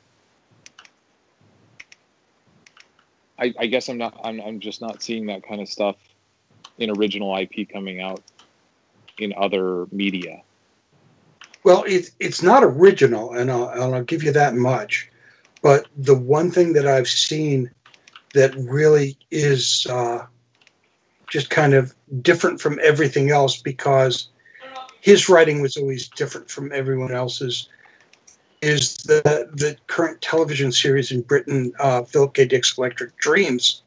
[3.40, 4.20] I, I, guess I'm not.
[4.24, 5.98] I'm, I'm just not seeing that kind of stuff
[6.78, 8.22] in original IP coming out
[9.20, 10.42] in other media.
[11.64, 15.12] Well, it's it's not original, and I'll, and I'll give you that much.
[15.62, 17.72] But the one thing that I've seen
[18.34, 20.26] that really is uh,
[21.30, 24.30] just kind of different from everything else because
[25.02, 27.70] his writing was always different from everyone else's
[28.62, 29.22] is the
[29.54, 32.46] the current television series in Britain, uh, Philip K.
[32.46, 33.84] Dick's Electric Dreams,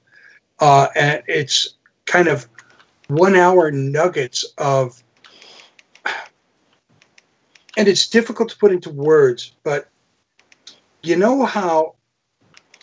[0.61, 1.75] uh, and it's
[2.07, 2.49] kind of
[3.09, 5.03] one hour nuggets of,
[7.77, 9.89] and it's difficult to put into words, but
[11.03, 11.95] you know how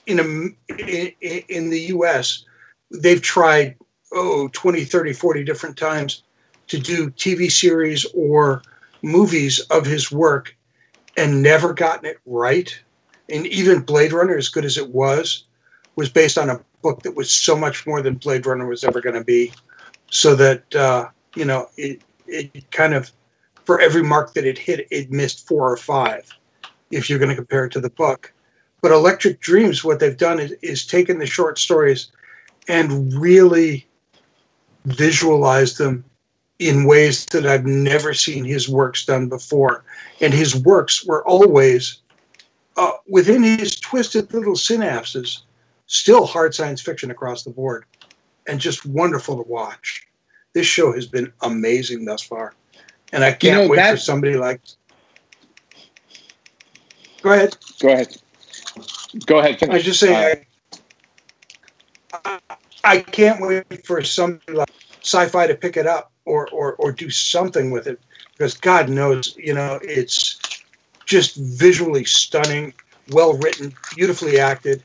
[0.05, 1.13] in a in,
[1.49, 2.45] in the U.S.
[2.91, 3.75] they've tried
[4.13, 6.23] oh 20 30 40 different times
[6.67, 8.61] to do tv series or
[9.01, 10.55] movies of his work
[11.17, 12.79] and never gotten it right
[13.29, 15.43] and even blade runner as good as it was
[15.97, 19.01] was based on a book that was so much more than blade runner was ever
[19.01, 19.51] going to be
[20.09, 23.11] so that uh, you know it, it kind of
[23.65, 26.31] for every mark that it hit it missed four or five
[26.91, 28.33] if you're going to compare it to the book
[28.81, 32.11] but electric dreams what they've done is, is taken the short stories
[32.67, 33.87] and really
[34.85, 36.03] visualize them
[36.59, 39.83] in ways that I've never seen his works done before.
[40.21, 42.01] And his works were always
[42.77, 45.41] uh, within his twisted little synapses,
[45.87, 47.85] still hard science fiction across the board,
[48.47, 50.07] and just wonderful to watch.
[50.53, 52.53] This show has been amazing thus far,
[53.11, 53.91] and I can't you know, wait that...
[53.91, 54.61] for somebody like.
[57.21, 57.57] Go ahead.
[57.79, 58.17] Go ahead.
[59.25, 59.59] Go ahead.
[59.59, 59.75] Finish.
[59.75, 60.45] I just say
[62.13, 66.73] uh, I, I can't wait for somebody like Syfy to pick it up or, or
[66.75, 67.99] or do something with it
[68.33, 70.39] because God knows, you know, it's
[71.05, 72.73] just visually stunning,
[73.11, 74.83] well written, beautifully acted.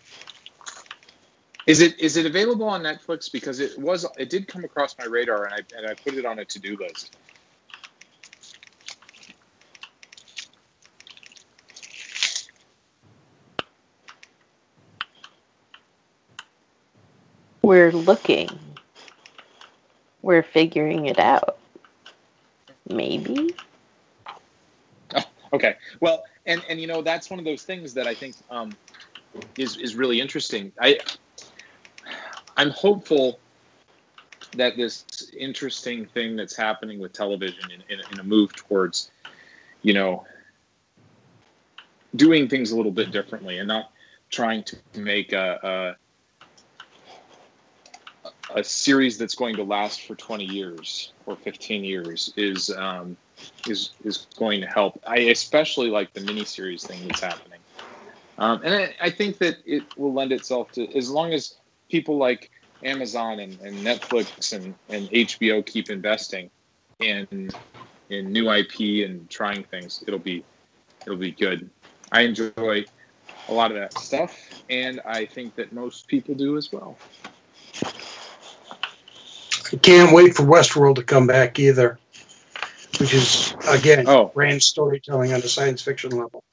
[1.67, 3.31] Is it is it available on Netflix?
[3.31, 6.25] Because it was it did come across my radar and I and I put it
[6.25, 7.17] on a to do list.
[17.63, 18.49] We're looking.
[20.23, 21.59] We're figuring it out.
[22.89, 23.55] Maybe.
[25.15, 25.77] Oh, okay.
[26.01, 28.73] Well, and and you know that's one of those things that I think um,
[29.57, 30.73] is is really interesting.
[30.81, 30.99] I
[32.57, 33.39] I'm hopeful
[34.57, 35.05] that this
[35.37, 39.11] interesting thing that's happening with television in, in, in a move towards,
[39.83, 40.27] you know,
[42.17, 43.93] doing things a little bit differently and not
[44.31, 45.97] trying to make a,
[48.55, 53.17] a series that's going to last for 20 years or 15 years is um,
[53.67, 55.01] is is going to help.
[55.07, 57.61] I especially like the miniseries thing that's happening,
[58.39, 61.55] um, and I, I think that it will lend itself to as long as
[61.91, 62.51] people like
[62.85, 66.51] Amazon and, and Netflix and, and HBO keep investing
[66.99, 67.51] in
[68.11, 70.45] in new IP and trying things, it'll be
[71.07, 71.71] it'll be good.
[72.11, 72.85] I enjoy
[73.49, 74.37] a lot of that stuff,
[74.69, 76.99] and I think that most people do as well.
[79.73, 81.99] I can't wait for Westworld to come back either,
[82.99, 84.31] which is again Oh.
[84.35, 86.45] grand storytelling on a science fiction level.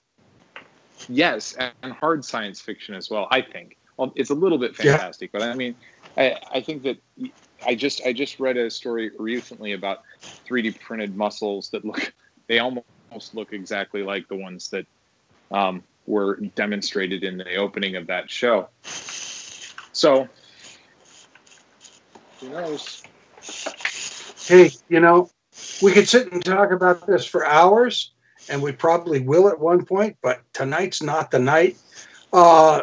[1.09, 3.27] Yes, and hard science fiction as well.
[3.31, 3.77] I think.
[3.97, 4.97] Well, it's a little bit Yeah.
[4.97, 5.75] fantastic, but I mean,
[6.15, 6.97] I, I think that
[7.65, 9.99] I just I just read a story recently about
[10.47, 12.13] 3D printed muscles that look
[12.47, 12.85] they almost
[13.33, 14.85] look exactly like the ones that
[15.51, 18.69] um, were demonstrated in the opening of that show.
[19.91, 20.29] So
[22.39, 23.03] who knows?
[24.45, 25.29] Hey, you know,
[25.81, 28.11] we could sit and talk about this for hours,
[28.49, 31.77] and we probably will at one point, but tonight's not the night.
[32.33, 32.81] Uh,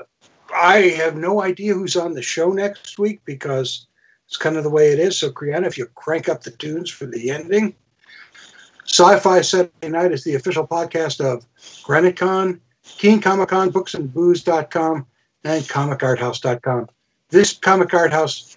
[0.55, 3.87] I have no idea who's on the show next week because
[4.27, 5.19] it's kind of the way it is.
[5.19, 7.75] So, Kriana, if you crank up the tunes for the ending.
[8.85, 11.45] Sci Fi Saturday Night is the official podcast of
[11.85, 15.07] GraniteCon, King Comic Con, booksandbooze.com,
[15.45, 16.89] and comicarthouse.com.
[17.29, 18.57] This Comic Art House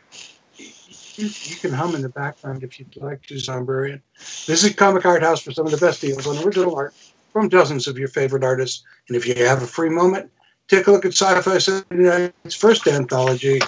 [1.20, 4.02] you, you can hum in the background if you'd like to, Zombrarian.
[4.48, 6.94] is Comic Art House for some of the best deals on original art
[7.34, 8.84] from dozens of your favorite artists.
[9.08, 10.32] And if you have a free moment,
[10.68, 13.60] take a look at Sci-Fi Saturday Night's first anthology,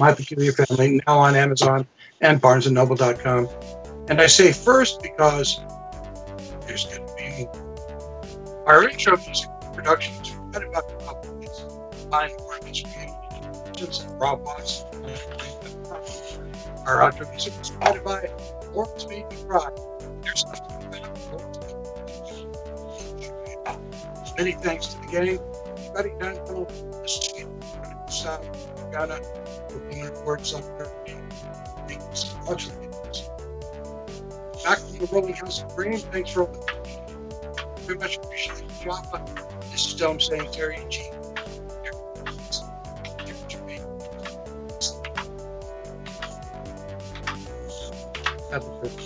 [0.00, 1.86] My Peculiar Family, now on Amazon
[2.20, 3.48] and BarnesandNoble.com.
[4.08, 5.60] And I say first because
[6.66, 7.46] there's going to be.
[8.66, 11.64] Our intro music production is right about the companies.
[12.10, 14.84] Fine Workers Creations, Rob Watts,
[16.86, 18.30] our music is provided by
[18.72, 19.68] Lawrence Made Me Cry.
[20.22, 21.58] There's nothing about Lawrence.
[24.38, 25.38] Many thanks to the gang,
[25.96, 27.46] the State,
[28.08, 29.20] South, Ghana,
[29.68, 30.86] for being on board somewhere.
[31.88, 32.68] Thank you so much.
[32.68, 33.30] ladies.
[34.64, 36.76] Back from the Rolling House of Green, thanks for all the
[37.86, 39.30] very much appreciate the job.
[39.70, 41.10] This is Dome saying Terry and G.
[48.56, 49.05] a good